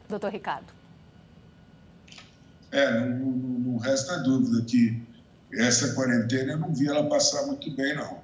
Doutor 0.09 0.31
Ricardo. 0.31 0.73
É, 2.71 3.01
não, 3.01 3.31
não, 3.31 3.59
não 3.59 3.79
resta 3.79 4.19
dúvida 4.19 4.65
que 4.65 5.01
essa 5.53 5.95
quarentena 5.95 6.53
eu 6.53 6.59
não 6.59 6.75
vi 6.75 6.89
ela 6.89 7.09
passar 7.09 7.47
muito 7.47 7.71
bem, 7.75 7.95
não. 7.95 8.23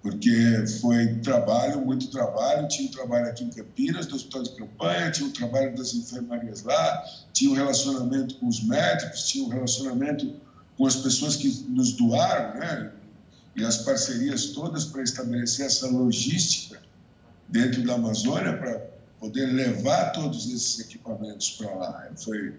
Porque 0.00 0.64
foi 0.80 1.16
trabalho, 1.16 1.84
muito 1.84 2.08
trabalho. 2.08 2.68
Tinha 2.68 2.88
um 2.88 2.92
trabalho 2.92 3.26
aqui 3.26 3.44
em 3.44 3.50
Campinas, 3.50 4.06
do 4.06 4.14
hospital 4.14 4.44
de 4.44 4.50
campanha, 4.50 5.10
tinha 5.10 5.26
o 5.26 5.30
um 5.30 5.32
trabalho 5.32 5.76
das 5.76 5.92
enfermarias 5.92 6.62
lá, 6.62 7.04
tinha 7.32 7.50
um 7.50 7.54
relacionamento 7.54 8.36
com 8.36 8.46
os 8.46 8.62
médicos, 8.62 9.26
tinha 9.26 9.44
um 9.44 9.48
relacionamento 9.48 10.34
com 10.76 10.86
as 10.86 10.96
pessoas 10.96 11.34
que 11.34 11.48
nos 11.68 11.92
doaram, 11.92 12.60
né? 12.60 12.92
E 13.56 13.64
as 13.64 13.78
parcerias 13.78 14.46
todas 14.46 14.84
para 14.84 15.02
estabelecer 15.02 15.66
essa 15.66 15.88
logística 15.88 16.80
dentro 17.48 17.84
da 17.84 17.94
Amazônia 17.94 18.56
para 18.56 18.86
poder 19.20 19.46
levar 19.46 20.12
todos 20.12 20.46
esses 20.46 20.78
equipamentos 20.80 21.50
para 21.52 21.74
lá. 21.74 22.10
Foi 22.16 22.54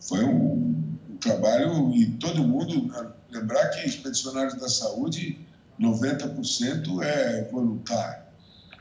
foi 0.00 0.24
um, 0.24 0.74
um, 1.10 1.16
trabalho 1.20 1.92
e 1.94 2.06
todo 2.12 2.46
mundo 2.46 2.88
lembrar 3.30 3.68
que 3.70 3.86
expedicionários 3.86 4.54
da 4.54 4.68
saúde 4.68 5.38
90% 5.80 7.02
é 7.02 7.44
voluntário. 7.50 8.22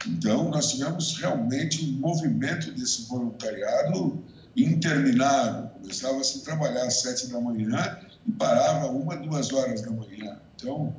Então 0.05 0.49
nós 0.49 0.71
tivemos 0.71 1.17
realmente 1.17 1.83
um 1.83 1.93
movimento 1.93 2.71
desse 2.71 3.07
voluntariado 3.07 4.23
interminável. 4.55 5.69
Começava 5.81 6.19
a 6.19 6.23
se 6.23 6.43
trabalhar 6.43 6.83
às 6.83 7.01
sete 7.01 7.27
da 7.27 7.41
manhã 7.41 7.99
e 8.25 8.31
parava 8.31 8.87
uma, 8.87 9.15
duas 9.17 9.51
horas 9.51 9.81
da 9.81 9.91
manhã. 9.91 10.39
Então 10.55 10.95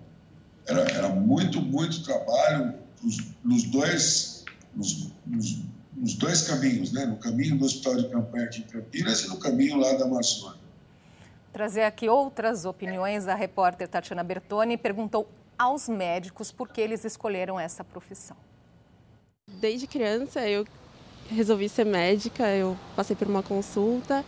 era, 0.66 0.80
era 0.90 1.08
muito, 1.10 1.60
muito 1.62 2.02
trabalho 2.02 2.74
nos 3.44 3.62
dois, 3.64 4.44
nos, 4.74 5.12
nos 5.24 5.62
nos 5.96 6.14
dois 6.14 6.42
caminhos, 6.42 6.92
né? 6.92 7.06
no 7.06 7.16
caminho 7.16 7.58
do 7.58 7.64
Hospital 7.64 7.96
de 7.96 8.08
Campanha 8.08 8.44
aqui 8.44 8.60
em 8.60 8.64
Campinas 8.64 9.24
e 9.24 9.28
no 9.28 9.38
caminho 9.38 9.76
lá 9.78 9.92
da 9.94 10.04
Amazônia. 10.04 10.58
Trazer 11.52 11.82
aqui 11.82 12.08
outras 12.08 12.64
opiniões, 12.64 13.26
a 13.26 13.34
repórter 13.34 13.88
Tatiana 13.88 14.22
Bertoni 14.22 14.76
perguntou 14.76 15.28
aos 15.58 15.88
médicos 15.88 16.52
por 16.52 16.68
que 16.68 16.80
eles 16.80 17.04
escolheram 17.04 17.58
essa 17.58 17.82
profissão. 17.82 18.36
Desde 19.60 19.86
criança 19.86 20.46
eu 20.48 20.64
resolvi 21.28 21.68
ser 21.68 21.84
médica, 21.84 22.48
eu 22.48 22.76
passei 22.94 23.16
por 23.16 23.26
uma 23.26 23.42
consulta 23.42 24.24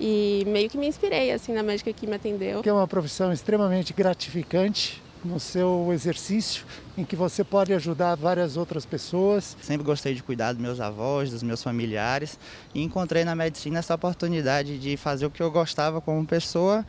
e 0.00 0.44
meio 0.46 0.68
que 0.68 0.76
me 0.76 0.86
inspirei 0.86 1.32
assim 1.32 1.52
na 1.52 1.62
médica 1.62 1.92
que 1.92 2.06
me 2.06 2.16
atendeu. 2.16 2.62
Que 2.62 2.68
é 2.68 2.72
uma 2.72 2.86
profissão 2.86 3.32
extremamente 3.32 3.92
gratificante, 3.92 5.02
no 5.24 5.40
seu 5.40 5.90
exercício, 5.92 6.64
em 6.96 7.04
que 7.04 7.16
você 7.16 7.42
pode 7.44 7.72
ajudar 7.72 8.14
várias 8.16 8.56
outras 8.56 8.84
pessoas. 8.84 9.56
Sempre 9.60 9.84
gostei 9.84 10.14
de 10.14 10.22
cuidar 10.22 10.52
dos 10.52 10.60
meus 10.60 10.80
avós, 10.80 11.30
dos 11.30 11.42
meus 11.42 11.62
familiares 11.62 12.38
e 12.74 12.82
encontrei 12.82 13.24
na 13.24 13.34
medicina 13.34 13.78
essa 13.78 13.94
oportunidade 13.94 14.78
de 14.78 14.96
fazer 14.96 15.26
o 15.26 15.30
que 15.30 15.42
eu 15.42 15.50
gostava 15.50 16.00
como 16.00 16.24
pessoa 16.26 16.84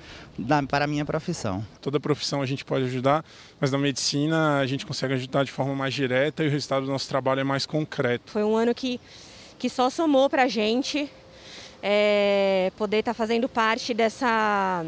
para 0.68 0.86
a 0.86 0.88
minha 0.88 1.06
profissão. 1.06 1.66
Toda 1.82 2.00
profissão 2.00 2.42
a 2.42 2.46
gente 2.46 2.64
pode 2.66 2.86
ajudar, 2.86 3.24
mas 3.60 3.72
na 3.72 3.78
medicina 3.78 4.60
a 4.60 4.66
gente 4.66 4.86
consegue 4.86 5.14
ajudar 5.14 5.44
de 5.44 5.52
forma 5.52 5.76
mais 5.76 5.94
direta 5.94 6.44
e 6.44 6.48
o 6.48 6.52
resultado 6.52 6.86
do 6.86 6.92
nosso 6.92 7.08
trabalho 7.08 7.42
é 7.42 7.44
mais 7.44 7.66
concreto. 7.66 8.32
Foi 8.32 8.44
um 8.44 8.56
ano 8.56 8.74
que, 8.74 9.00
que 9.58 9.70
só 9.70 9.90
somou 9.90 10.30
para 10.30 10.44
a 10.44 10.48
gente 10.48 11.10
é, 11.82 12.72
poder 12.78 12.98
estar 12.98 13.12
tá 13.12 13.16
fazendo 13.16 13.48
parte 13.48 13.94
dessa 13.94 14.86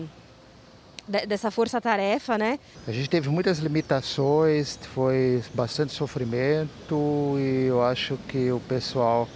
dessa 1.12 1.52
força-tarefa, 1.52 2.38
né? 2.38 2.60
A 2.88 2.92
gente 2.92 3.10
teve 3.10 3.30
muitas 3.30 3.60
limitações, 3.60 4.80
foi 4.94 5.44
bastante 5.54 5.94
sofrimento 5.94 7.36
e 7.38 7.66
eu 7.68 7.84
acho 7.84 8.18
que 8.28 8.52
o 8.52 8.60
pessoal, 8.62 9.28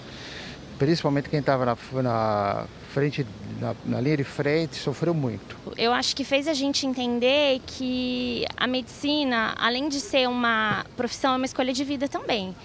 principalmente 0.80 1.30
quem 1.30 1.40
estava 1.40 1.66
na, 1.66 1.78
na, 2.02 2.66
frente, 2.94 3.26
na, 3.60 3.76
na 3.86 4.02
linha 4.02 4.18
de 4.18 4.24
frente, 4.24 4.76
sofreu 4.78 5.14
muito. 5.14 5.56
Eu 5.78 5.92
acho 5.92 6.16
que 6.16 6.24
fez 6.24 6.48
a 6.48 6.54
gente 6.54 6.88
entender 6.88 7.62
que 7.68 8.46
a 8.56 8.66
medicina, 8.66 9.54
além 9.58 9.90
de 9.90 10.00
ser 10.00 10.28
uma 10.30 10.86
profissão, 10.96 11.34
é 11.34 11.38
uma 11.38 11.46
escolha 11.46 11.74
de 11.74 11.84
vida 11.84 12.08
também. 12.08 12.56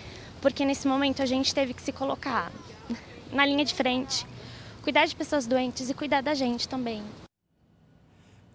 Porque 0.40 0.64
nesse 0.64 0.88
momento 0.88 1.22
a 1.22 1.26
gente 1.26 1.54
teve 1.54 1.74
que 1.74 1.82
se 1.82 1.92
colocar 1.92 2.50
na 3.32 3.44
linha 3.44 3.64
de 3.64 3.74
frente, 3.74 4.26
cuidar 4.82 5.06
de 5.06 5.14
pessoas 5.14 5.46
doentes 5.46 5.90
e 5.90 5.94
cuidar 5.94 6.22
da 6.22 6.34
gente 6.34 6.68
também. 6.68 7.02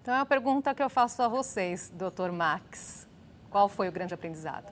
Então, 0.05 0.13
é 0.13 0.19
uma 0.19 0.25
pergunta 0.27 0.71
que 0.75 0.83
eu 0.83 0.89
faço 0.89 1.19
a 1.23 1.27
vocês, 1.27 1.91
doutor 1.91 2.31
Max. 2.31 3.07
Qual 3.49 3.67
foi 3.67 3.89
o 3.89 3.91
grande 3.91 4.13
aprendizado? 4.13 4.71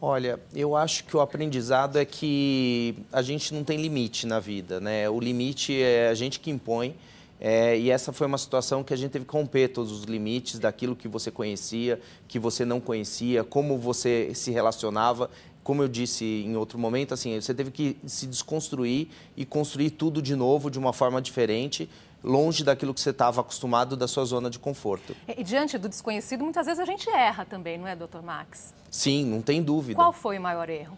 Olha, 0.00 0.40
eu 0.54 0.74
acho 0.74 1.04
que 1.04 1.14
o 1.14 1.20
aprendizado 1.20 1.98
é 1.98 2.06
que 2.06 2.96
a 3.12 3.20
gente 3.20 3.52
não 3.52 3.62
tem 3.62 3.76
limite 3.76 4.26
na 4.26 4.40
vida, 4.40 4.80
né? 4.80 5.10
O 5.10 5.20
limite 5.20 5.78
é 5.78 6.08
a 6.08 6.14
gente 6.14 6.40
que 6.40 6.50
impõe. 6.50 6.96
É, 7.38 7.78
e 7.78 7.90
essa 7.90 8.10
foi 8.10 8.26
uma 8.26 8.38
situação 8.38 8.82
que 8.82 8.94
a 8.94 8.96
gente 8.96 9.10
teve 9.10 9.26
que 9.26 9.32
romper 9.32 9.68
todos 9.68 9.92
os 9.92 10.04
limites 10.04 10.58
daquilo 10.58 10.96
que 10.96 11.06
você 11.06 11.30
conhecia, 11.30 12.00
que 12.26 12.38
você 12.38 12.64
não 12.64 12.80
conhecia, 12.80 13.44
como 13.44 13.76
você 13.76 14.34
se 14.34 14.50
relacionava. 14.50 15.28
Como 15.62 15.82
eu 15.82 15.88
disse 15.88 16.24
em 16.24 16.56
outro 16.56 16.78
momento, 16.78 17.12
assim, 17.12 17.38
você 17.38 17.52
teve 17.52 17.70
que 17.70 17.98
se 18.06 18.26
desconstruir 18.26 19.08
e 19.36 19.44
construir 19.44 19.90
tudo 19.90 20.22
de 20.22 20.34
novo 20.34 20.70
de 20.70 20.78
uma 20.78 20.94
forma 20.94 21.20
diferente, 21.20 21.90
longe 22.28 22.62
daquilo 22.62 22.92
que 22.92 23.00
você 23.00 23.10
estava 23.10 23.40
acostumado 23.40 23.96
da 23.96 24.06
sua 24.06 24.24
zona 24.24 24.50
de 24.50 24.58
conforto. 24.58 25.16
E, 25.26 25.42
diante 25.42 25.78
do 25.78 25.88
desconhecido, 25.88 26.44
muitas 26.44 26.66
vezes 26.66 26.78
a 26.78 26.84
gente 26.84 27.08
erra 27.08 27.44
também, 27.44 27.78
não 27.78 27.88
é, 27.88 27.96
doutor 27.96 28.22
Max? 28.22 28.74
Sim, 28.90 29.24
não 29.24 29.40
tem 29.40 29.62
dúvida. 29.62 29.96
Qual 29.96 30.12
foi 30.12 30.38
o 30.38 30.42
maior 30.42 30.68
erro? 30.68 30.96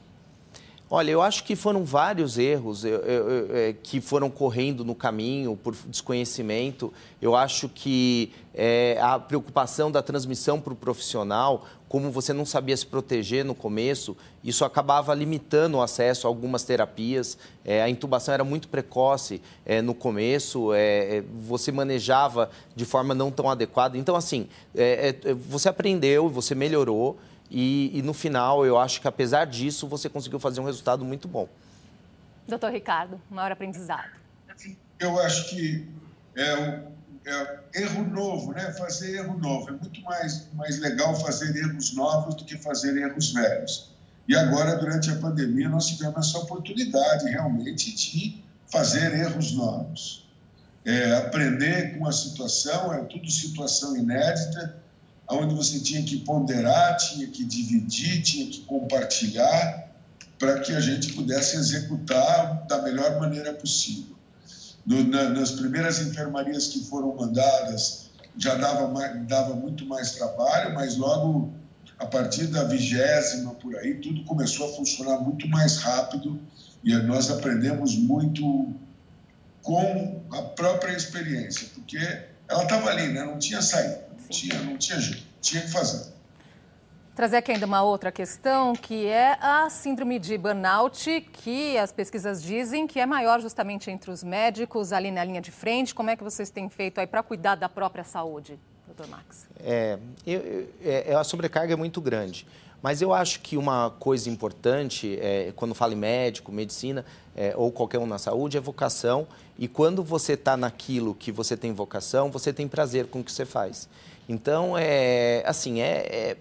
Olha, 0.93 1.13
eu 1.13 1.23
acho 1.23 1.45
que 1.45 1.55
foram 1.55 1.85
vários 1.85 2.37
erros 2.37 2.85
eu, 2.85 2.99
eu, 3.03 3.31
eu, 3.31 3.57
é, 3.57 3.73
que 3.73 4.01
foram 4.01 4.29
correndo 4.29 4.85
no 4.85 4.93
caminho 4.93 5.57
por 5.57 5.73
desconhecimento. 5.87 6.93
Eu 7.23 7.37
acho 7.37 7.69
que 7.69 8.33
é, 8.53 8.99
a 9.01 9.17
preocupação 9.17 9.89
da 9.89 10.03
transmissão 10.03 10.61
para 10.61 10.73
o 10.73 10.77
profissional, 10.77 11.65
como 11.89 12.11
você 12.11 12.33
não 12.33 12.45
sabia 12.45 12.77
se 12.77 12.85
proteger 12.85 13.45
no 13.45 13.55
começo, 13.55 14.17
isso 14.43 14.65
acabava 14.65 15.15
limitando 15.15 15.77
o 15.77 15.81
acesso 15.81 16.27
a 16.27 16.31
algumas 16.31 16.65
terapias. 16.65 17.39
É, 17.65 17.81
a 17.83 17.89
intubação 17.89 18.35
era 18.35 18.43
muito 18.43 18.67
precoce 18.67 19.41
é, 19.65 19.81
no 19.81 19.95
começo, 19.95 20.73
é, 20.73 21.19
é, 21.19 21.25
você 21.41 21.71
manejava 21.71 22.51
de 22.75 22.85
forma 22.85 23.15
não 23.15 23.31
tão 23.31 23.49
adequada. 23.49 23.97
Então, 23.97 24.17
assim, 24.17 24.49
você 25.49 25.69
aprendeu, 25.69 26.29
você 26.29 26.53
melhorou. 26.53 27.17
E, 27.51 27.99
e, 27.99 28.03
no 28.03 28.15
final, 28.15 28.65
eu 28.65 28.79
acho 28.79 29.01
que 29.01 29.09
apesar 29.09 29.45
disso, 29.45 29.89
você 29.89 30.09
conseguiu 30.09 30.39
fazer 30.39 30.61
um 30.61 30.65
resultado 30.65 31.05
muito 31.05 31.27
bom. 31.27 31.49
Doutor 32.47 32.71
Ricardo, 32.71 33.21
maior 33.29 33.51
aprendizado. 33.51 34.09
Eu 34.99 35.19
acho 35.21 35.51
que 35.51 35.89
é, 36.37 36.57
um, 36.57 36.93
é 37.27 37.59
erro 37.83 38.05
novo, 38.05 38.53
né? 38.53 38.73
Fazer 38.73 39.17
erro 39.17 39.37
novo. 39.37 39.71
É 39.71 39.73
muito 39.73 40.01
mais, 40.03 40.49
mais 40.55 40.79
legal 40.79 41.19
fazer 41.19 41.57
erros 41.57 41.93
novos 41.95 42.37
do 42.37 42.45
que 42.45 42.57
fazer 42.57 42.97
erros 42.97 43.33
velhos. 43.33 43.91
E 44.29 44.37
agora, 44.37 44.77
durante 44.77 45.11
a 45.11 45.17
pandemia, 45.17 45.69
nós 45.69 45.87
tivemos 45.87 46.29
essa 46.29 46.39
oportunidade 46.39 47.29
realmente 47.31 47.95
de 47.97 48.45
fazer 48.71 49.13
erros 49.13 49.53
novos. 49.53 50.29
É, 50.85 51.17
aprender 51.17 51.99
com 51.99 52.07
a 52.07 52.13
situação, 52.13 52.95
é 52.95 53.03
tudo 53.05 53.29
situação 53.29 53.97
inédita 53.97 54.81
onde 55.31 55.55
você 55.55 55.81
tinha 55.81 56.03
que 56.03 56.19
ponderar, 56.19 56.97
tinha 56.97 57.27
que 57.29 57.45
dividir, 57.45 58.23
tinha 58.23 58.47
que 58.47 58.63
compartilhar, 58.63 59.89
para 60.39 60.61
que 60.61 60.73
a 60.73 60.81
gente 60.81 61.13
pudesse 61.13 61.57
executar 61.57 62.67
da 62.67 62.83
melhor 62.83 63.21
maneira 63.21 63.53
possível. 63.53 64.17
No, 64.85 65.05
na, 65.05 65.29
nas 65.31 65.53
primeiras 65.53 66.01
enfermarias 66.01 66.69
que 66.69 66.85
foram 66.87 67.15
mandadas, 67.15 68.11
já 68.37 68.55
dava, 68.55 68.89
dava 69.29 69.55
muito 69.55 69.85
mais 69.87 70.13
trabalho, 70.13 70.75
mas 70.75 70.97
logo 70.97 71.53
a 71.99 72.07
partir 72.07 72.47
da 72.47 72.65
vigésima 72.65 73.55
por 73.55 73.77
aí, 73.77 73.97
tudo 73.97 74.25
começou 74.25 74.73
a 74.73 74.77
funcionar 74.77 75.19
muito 75.19 75.47
mais 75.49 75.77
rápido 75.77 76.41
e 76.83 76.95
nós 76.95 77.31
aprendemos 77.31 77.95
muito 77.95 78.75
com 79.63 80.23
a 80.33 80.41
própria 80.41 80.97
experiência, 80.97 81.69
porque 81.75 81.99
ela 82.49 82.63
estava 82.63 82.89
ali, 82.89 83.09
né? 83.13 83.23
não 83.23 83.39
tinha 83.39 83.61
saída 83.61 84.10
tinha, 84.31 84.59
não 84.63 84.79
tinha 84.79 84.99
jeito, 84.99 85.23
tinha 85.43 85.63
que 85.63 85.71
fazer. 85.71 86.13
Trazer 87.15 87.37
aqui 87.37 87.53
ainda 87.53 87.67
uma 87.67 87.83
outra 87.83 88.11
questão, 88.11 88.73
que 88.75 89.05
é 89.07 89.37
a 89.43 89.69
síndrome 89.69 90.19
de 90.19 90.39
burnout, 90.39 91.21
que 91.33 91.77
as 91.77 91.93
pesquisas 91.93 92.43
dizem 92.43 92.87
que 92.87 92.99
é 92.99 93.05
maior 93.05 93.41
justamente 93.41 93.91
entre 93.91 94.11
os 94.11 94.23
médicos, 94.23 94.93
ali 94.93 95.11
na 95.11 95.23
linha 95.23 95.41
de 95.41 95.51
frente. 95.51 95.95
Como 95.95 96.09
é 96.09 96.17
que 96.17 96.25
vocês 96.25 96.49
têm 96.49 96.71
feito 96.71 96.99
aí 96.99 97.07
para 97.07 97.23
cuidar 97.23 97.57
da 97.57 97.69
própria 97.69 98.05
saúde, 98.05 98.59
doutor 98.87 99.07
Max? 99.09 99.47
É, 99.63 99.99
eu, 100.27 100.41
eu, 100.41 100.69
é, 100.83 101.15
a 101.15 101.25
sobrecarga 101.25 101.75
é 101.75 101.77
muito 101.77 102.01
grande. 102.01 102.47
Mas 102.83 103.03
eu 103.03 103.13
acho 103.13 103.41
que 103.41 103.59
uma 103.59 103.91
coisa 103.99 104.31
importante, 104.31 105.19
é, 105.21 105.53
quando 105.55 105.75
fala 105.75 105.93
em 105.93 105.97
médico, 105.97 106.51
medicina, 106.51 107.05
é, 107.37 107.53
ou 107.55 107.71
qualquer 107.71 107.99
um 107.99 108.07
na 108.07 108.19
saúde, 108.19 108.57
é 108.57 108.61
vocação. 108.61 109.27
E 109.59 109.69
quando 109.69 110.03
você 110.03 110.33
está 110.33 110.57
naquilo 110.57 111.15
que 111.15 111.31
você 111.31 111.57
tem 111.57 111.75
vocação, 111.75 112.31
você 112.31 112.53
tem 112.53 112.67
prazer 112.67 113.09
com 113.09 113.21
o 113.21 113.25
que 113.25 113.31
você 113.31 113.45
faz. 113.45 113.89
Então, 114.31 114.79
é 114.79 115.43
assim, 115.45 115.81
é, 115.81 116.37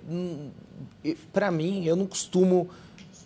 é 1.03 1.15
para 1.33 1.49
mim, 1.49 1.85
eu 1.85 1.95
não 1.95 2.05
costumo 2.05 2.69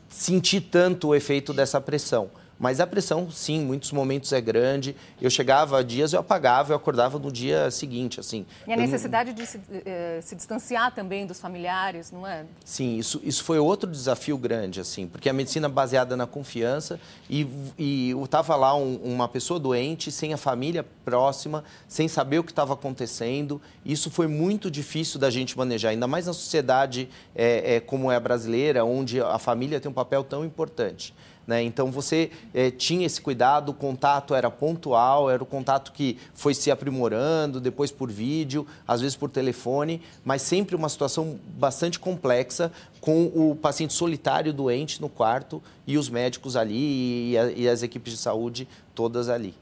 sentir 0.08 0.62
tanto 0.62 1.10
o 1.10 1.16
efeito 1.16 1.54
dessa 1.54 1.82
pressão. 1.82 2.30
Mas 2.64 2.80
a 2.80 2.88
pressão, 2.88 3.30
sim, 3.30 3.56
em 3.56 3.66
muitos 3.66 3.92
momentos 3.92 4.32
é 4.32 4.40
grande. 4.40 4.96
Eu 5.22 5.30
chegava 5.30 5.80
a 5.80 5.84
dias, 5.84 6.14
eu 6.14 6.22
apagava, 6.22 6.72
eu 6.72 6.78
acordava 6.78 7.20
no 7.20 7.30
dia 7.30 7.70
seguinte, 7.70 8.22
assim. 8.22 8.46
E 8.66 8.72
a 8.72 8.78
necessidade 8.78 9.32
eu... 9.32 9.36
de 9.36 9.46
se, 9.46 9.60
eh, 9.86 10.20
se, 10.22 10.34
distanciar 10.34 10.96
também 10.96 11.28
dos 11.28 11.42
familiares, 11.42 12.10
não 12.10 12.26
é? 12.26 12.46
Sim, 12.64 12.98
isso, 12.98 13.20
isso 13.22 13.44
foi 13.44 13.60
outro 13.60 13.92
desafio 13.92 14.38
grande, 14.38 14.80
assim, 14.80 15.08
porque 15.08 15.28
a 15.28 15.34
medicina 15.34 15.68
é 15.68 15.70
baseada 15.70 16.16
na 16.16 16.26
confiança 16.26 17.02
e, 17.30 17.46
e 17.78 18.12
eu 18.12 18.24
estava 18.24 18.56
lá 18.56 18.74
um, 18.74 18.96
uma 18.96 19.28
pessoa 19.28 19.60
doente, 19.60 20.10
sem 20.10 20.34
a 20.34 20.38
família 20.38 20.86
próxima, 21.04 21.66
sem 21.86 22.08
saber 22.08 22.40
o 22.40 22.46
que 22.46 22.54
estava 22.54 22.76
acontecendo. 22.76 23.62
Isso 23.84 24.10
foi 24.10 24.28
muito 24.28 24.72
difícil 24.72 25.20
da 25.20 25.30
gente 25.30 25.58
manejar, 25.58 25.90
ainda 25.90 26.08
mais 26.08 26.28
na 26.28 26.34
sociedade 26.34 27.10
é, 27.36 27.76
é, 27.76 27.80
como 27.82 28.10
é 28.10 28.16
a 28.16 28.22
brasileira, 28.22 28.86
onde 28.86 29.20
a 29.20 29.38
família 29.38 29.82
tem 29.82 29.92
um 29.92 29.94
papel 29.94 30.24
tão 30.24 30.46
importante. 30.46 31.14
Né? 31.46 31.62
Então 31.64 31.92
você 31.92 32.32
é, 32.54 32.72
tinha 32.72 33.06
esse 33.06 33.22
cuidado, 33.22 33.70
o 33.70 33.74
contato 33.74 34.34
era 34.34 34.50
pontual, 34.50 35.30
era 35.30 35.44
o 35.44 35.46
contato 35.46 35.92
que 35.92 36.18
foi 36.34 36.54
se 36.54 36.72
aprimorando, 36.72 37.60
depois 37.60 37.92
por 37.92 38.10
vídeo, 38.10 38.66
às 38.88 39.02
vezes 39.02 39.16
por 39.16 39.30
telefone, 39.30 40.02
mas 40.24 40.42
sempre 40.42 40.76
uma 40.76 40.88
situação 40.88 41.38
bastante 41.58 42.00
complexa 42.00 42.72
com 43.02 43.26
o 43.26 43.56
paciente 43.56 43.94
solitário 43.94 44.54
doente 44.54 45.02
no 45.02 45.10
quarto 45.10 45.62
e 45.86 45.98
os 45.98 46.10
médicos 46.10 46.56
ali 46.56 47.32
e, 47.32 47.38
a, 47.38 47.52
e 47.52 47.68
as 47.68 47.84
equipes 47.84 48.14
de 48.14 48.20
saúde 48.20 48.68
todas 48.96 49.28
ali. 49.28 49.54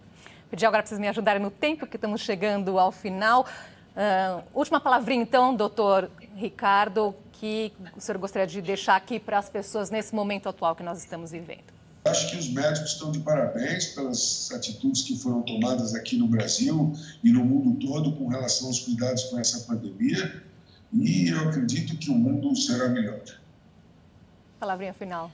Pedir 0.52 0.66
agora 0.66 0.84
para 0.84 0.90
vocês 0.90 1.00
me 1.00 1.08
ajudarem 1.08 1.42
no 1.42 1.50
tempo, 1.50 1.88
que 1.88 1.96
estamos 1.96 2.22
chegando 2.22 2.78
ao 2.78 2.92
final. 2.92 3.46
Uh, 3.96 4.44
última 4.54 4.80
palavrinha, 4.80 5.24
então, 5.24 5.56
doutor 5.56 6.12
Ricardo 6.36 7.16
que 7.42 7.74
o 7.98 8.00
senhor 8.00 8.20
gostaria 8.20 8.46
de 8.46 8.62
deixar 8.62 8.96
aqui 8.96 9.20
para 9.20 9.40
as 9.40 9.50
pessoas 9.50 9.90
nesse 9.90 10.14
momento 10.14 10.48
atual 10.48 10.76
que 10.76 10.84
nós 10.84 11.00
estamos 11.00 11.32
vivendo? 11.32 11.74
Acho 12.06 12.30
que 12.30 12.38
os 12.38 12.48
médicos 12.48 12.92
estão 12.92 13.12
de 13.12 13.18
parabéns 13.20 13.88
pelas 13.88 14.52
atitudes 14.52 15.02
que 15.02 15.18
foram 15.18 15.42
tomadas 15.42 15.96
aqui 15.96 16.18
no 16.18 16.28
Brasil 16.28 16.94
e 17.24 17.32
no 17.32 17.44
mundo 17.44 17.80
todo 17.88 18.12
com 18.12 18.28
relação 18.28 18.68
aos 18.68 18.82
cuidados 18.82 19.24
com 19.24 19.40
essa 19.40 19.62
pandemia. 19.62 20.44
E 20.94 21.30
eu 21.30 21.50
acredito 21.50 21.98
que 21.98 22.12
o 22.12 22.14
mundo 22.14 22.56
será 22.56 22.88
melhor. 22.90 23.22
Palavrinha 24.60 24.94
final. 24.94 25.32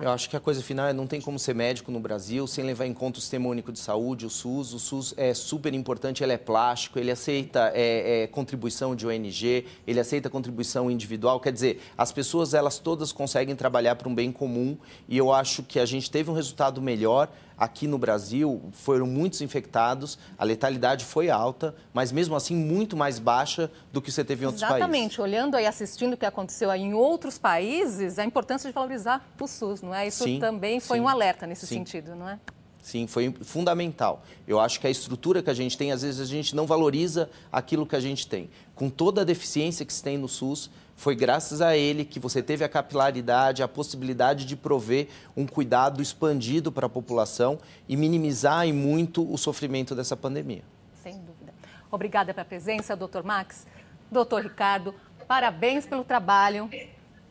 Eu 0.00 0.10
acho 0.10 0.28
que 0.28 0.36
a 0.36 0.40
coisa 0.40 0.62
final 0.62 0.86
é 0.88 0.92
não 0.92 1.06
tem 1.06 1.20
como 1.20 1.38
ser 1.38 1.54
médico 1.54 1.90
no 1.90 2.00
Brasil 2.00 2.46
sem 2.46 2.64
levar 2.64 2.86
em 2.86 2.94
conta 2.94 3.18
o 3.18 3.20
Sistema 3.20 3.48
Único 3.48 3.72
de 3.72 3.78
Saúde, 3.78 4.26
o 4.26 4.30
SUS. 4.30 4.74
O 4.74 4.78
SUS 4.78 5.14
é 5.16 5.32
super 5.34 5.72
importante, 5.74 6.22
ele 6.22 6.32
é 6.32 6.38
plástico, 6.38 6.98
ele 6.98 7.10
aceita 7.10 7.70
é, 7.74 8.22
é, 8.22 8.26
contribuição 8.26 8.96
de 8.96 9.06
ONG, 9.06 9.66
ele 9.86 10.00
aceita 10.00 10.28
contribuição 10.28 10.90
individual. 10.90 11.40
Quer 11.40 11.52
dizer, 11.52 11.80
as 11.96 12.10
pessoas, 12.10 12.54
elas 12.54 12.78
todas 12.78 13.12
conseguem 13.12 13.54
trabalhar 13.54 13.94
para 13.96 14.08
um 14.08 14.14
bem 14.14 14.32
comum 14.32 14.76
e 15.08 15.16
eu 15.16 15.32
acho 15.32 15.62
que 15.62 15.78
a 15.78 15.86
gente 15.86 16.10
teve 16.10 16.30
um 16.30 16.34
resultado 16.34 16.80
melhor 16.82 17.28
aqui 17.56 17.86
no 17.86 17.98
Brasil 17.98 18.62
foram 18.72 19.06
muitos 19.06 19.40
infectados, 19.40 20.18
a 20.36 20.44
letalidade 20.44 21.04
foi 21.04 21.30
alta, 21.30 21.74
mas 21.92 22.12
mesmo 22.12 22.34
assim 22.34 22.56
muito 22.56 22.96
mais 22.96 23.18
baixa 23.18 23.70
do 23.92 24.00
que 24.00 24.10
você 24.10 24.24
teve 24.24 24.44
em 24.44 24.46
outros 24.46 24.62
Exatamente. 24.62 24.90
países. 24.90 24.98
Exatamente, 24.98 25.20
olhando 25.20 25.58
e 25.58 25.66
assistindo 25.66 26.14
o 26.14 26.16
que 26.16 26.26
aconteceu 26.26 26.70
aí 26.70 26.82
em 26.82 26.94
outros 26.94 27.38
países, 27.38 28.18
a 28.18 28.24
importância 28.24 28.68
de 28.68 28.74
valorizar 28.74 29.26
o 29.40 29.46
SUS, 29.46 29.82
não 29.82 29.94
é? 29.94 30.06
Isso 30.06 30.24
sim, 30.24 30.38
também 30.38 30.80
foi 30.80 30.98
sim, 30.98 31.04
um 31.04 31.08
alerta 31.08 31.46
nesse 31.46 31.66
sim. 31.66 31.76
sentido, 31.76 32.14
não 32.14 32.28
é? 32.28 32.38
Sim, 32.82 33.06
foi 33.06 33.32
fundamental. 33.42 34.24
Eu 34.46 34.58
acho 34.58 34.80
que 34.80 34.88
a 34.88 34.90
estrutura 34.90 35.40
que 35.40 35.48
a 35.48 35.54
gente 35.54 35.78
tem, 35.78 35.92
às 35.92 36.02
vezes 36.02 36.20
a 36.20 36.24
gente 36.24 36.54
não 36.54 36.66
valoriza 36.66 37.30
aquilo 37.50 37.86
que 37.86 37.94
a 37.94 38.00
gente 38.00 38.26
tem. 38.26 38.50
Com 38.74 38.90
toda 38.90 39.20
a 39.20 39.24
deficiência 39.24 39.86
que 39.86 39.92
se 39.92 40.02
tem 40.02 40.18
no 40.18 40.28
SUS, 40.28 40.68
foi 40.96 41.16
graças 41.16 41.60
a 41.60 41.76
ele 41.76 42.04
que 42.04 42.20
você 42.20 42.42
teve 42.42 42.64
a 42.64 42.68
capilaridade, 42.68 43.62
a 43.62 43.68
possibilidade 43.68 44.44
de 44.44 44.56
prover 44.56 45.08
um 45.36 45.46
cuidado 45.46 46.00
expandido 46.00 46.70
para 46.70 46.86
a 46.86 46.88
população 46.88 47.58
e 47.88 47.96
minimizar 47.96 48.66
em 48.66 48.72
muito 48.72 49.30
o 49.30 49.36
sofrimento 49.36 49.94
dessa 49.94 50.16
pandemia. 50.16 50.62
Sem 51.02 51.14
dúvida. 51.14 51.52
Obrigada 51.90 52.32
pela 52.32 52.44
presença, 52.44 52.94
doutor 52.94 53.24
Max. 53.24 53.66
Doutor 54.10 54.42
Ricardo, 54.42 54.94
parabéns 55.26 55.86
pelo 55.86 56.04
trabalho. 56.04 56.70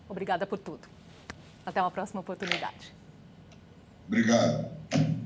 Obrigada 0.10 0.46
por 0.46 0.58
tudo. 0.58 0.88
Até 1.66 1.82
uma 1.82 1.92
próxima 1.92 2.20
oportunidade. 2.22 2.94
Obrigado. 4.08 5.21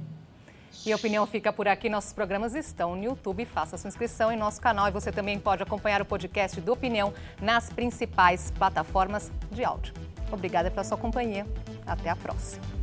E 0.86 0.94
a 0.94 0.96
opinião 0.96 1.26
fica 1.26 1.52
por 1.52 1.68
aqui. 1.68 1.90
Nossos 1.90 2.14
programas 2.14 2.54
estão 2.54 2.96
no 2.96 3.04
YouTube. 3.04 3.44
Faça 3.46 3.78
sua 3.78 3.88
inscrição 3.88 4.32
em 4.32 4.38
nosso 4.38 4.62
canal 4.62 4.88
e 4.88 4.92
você 4.92 5.12
também 5.12 5.40
pode 5.40 5.64
acompanhar 5.64 6.02
o 6.02 6.06
podcast 6.06 6.62
do 6.62 6.74
Opinião 6.74 7.12
nas 7.42 7.70
principais 7.70 8.52
plataformas 8.52 9.32
de 9.52 9.64
áudio. 9.64 9.94
Obrigada 10.32 10.70
pela 10.70 10.84
sua 10.84 10.98
companhia. 10.98 11.48
Até 11.88 12.10
a 12.10 12.16
próxima. 12.16 12.75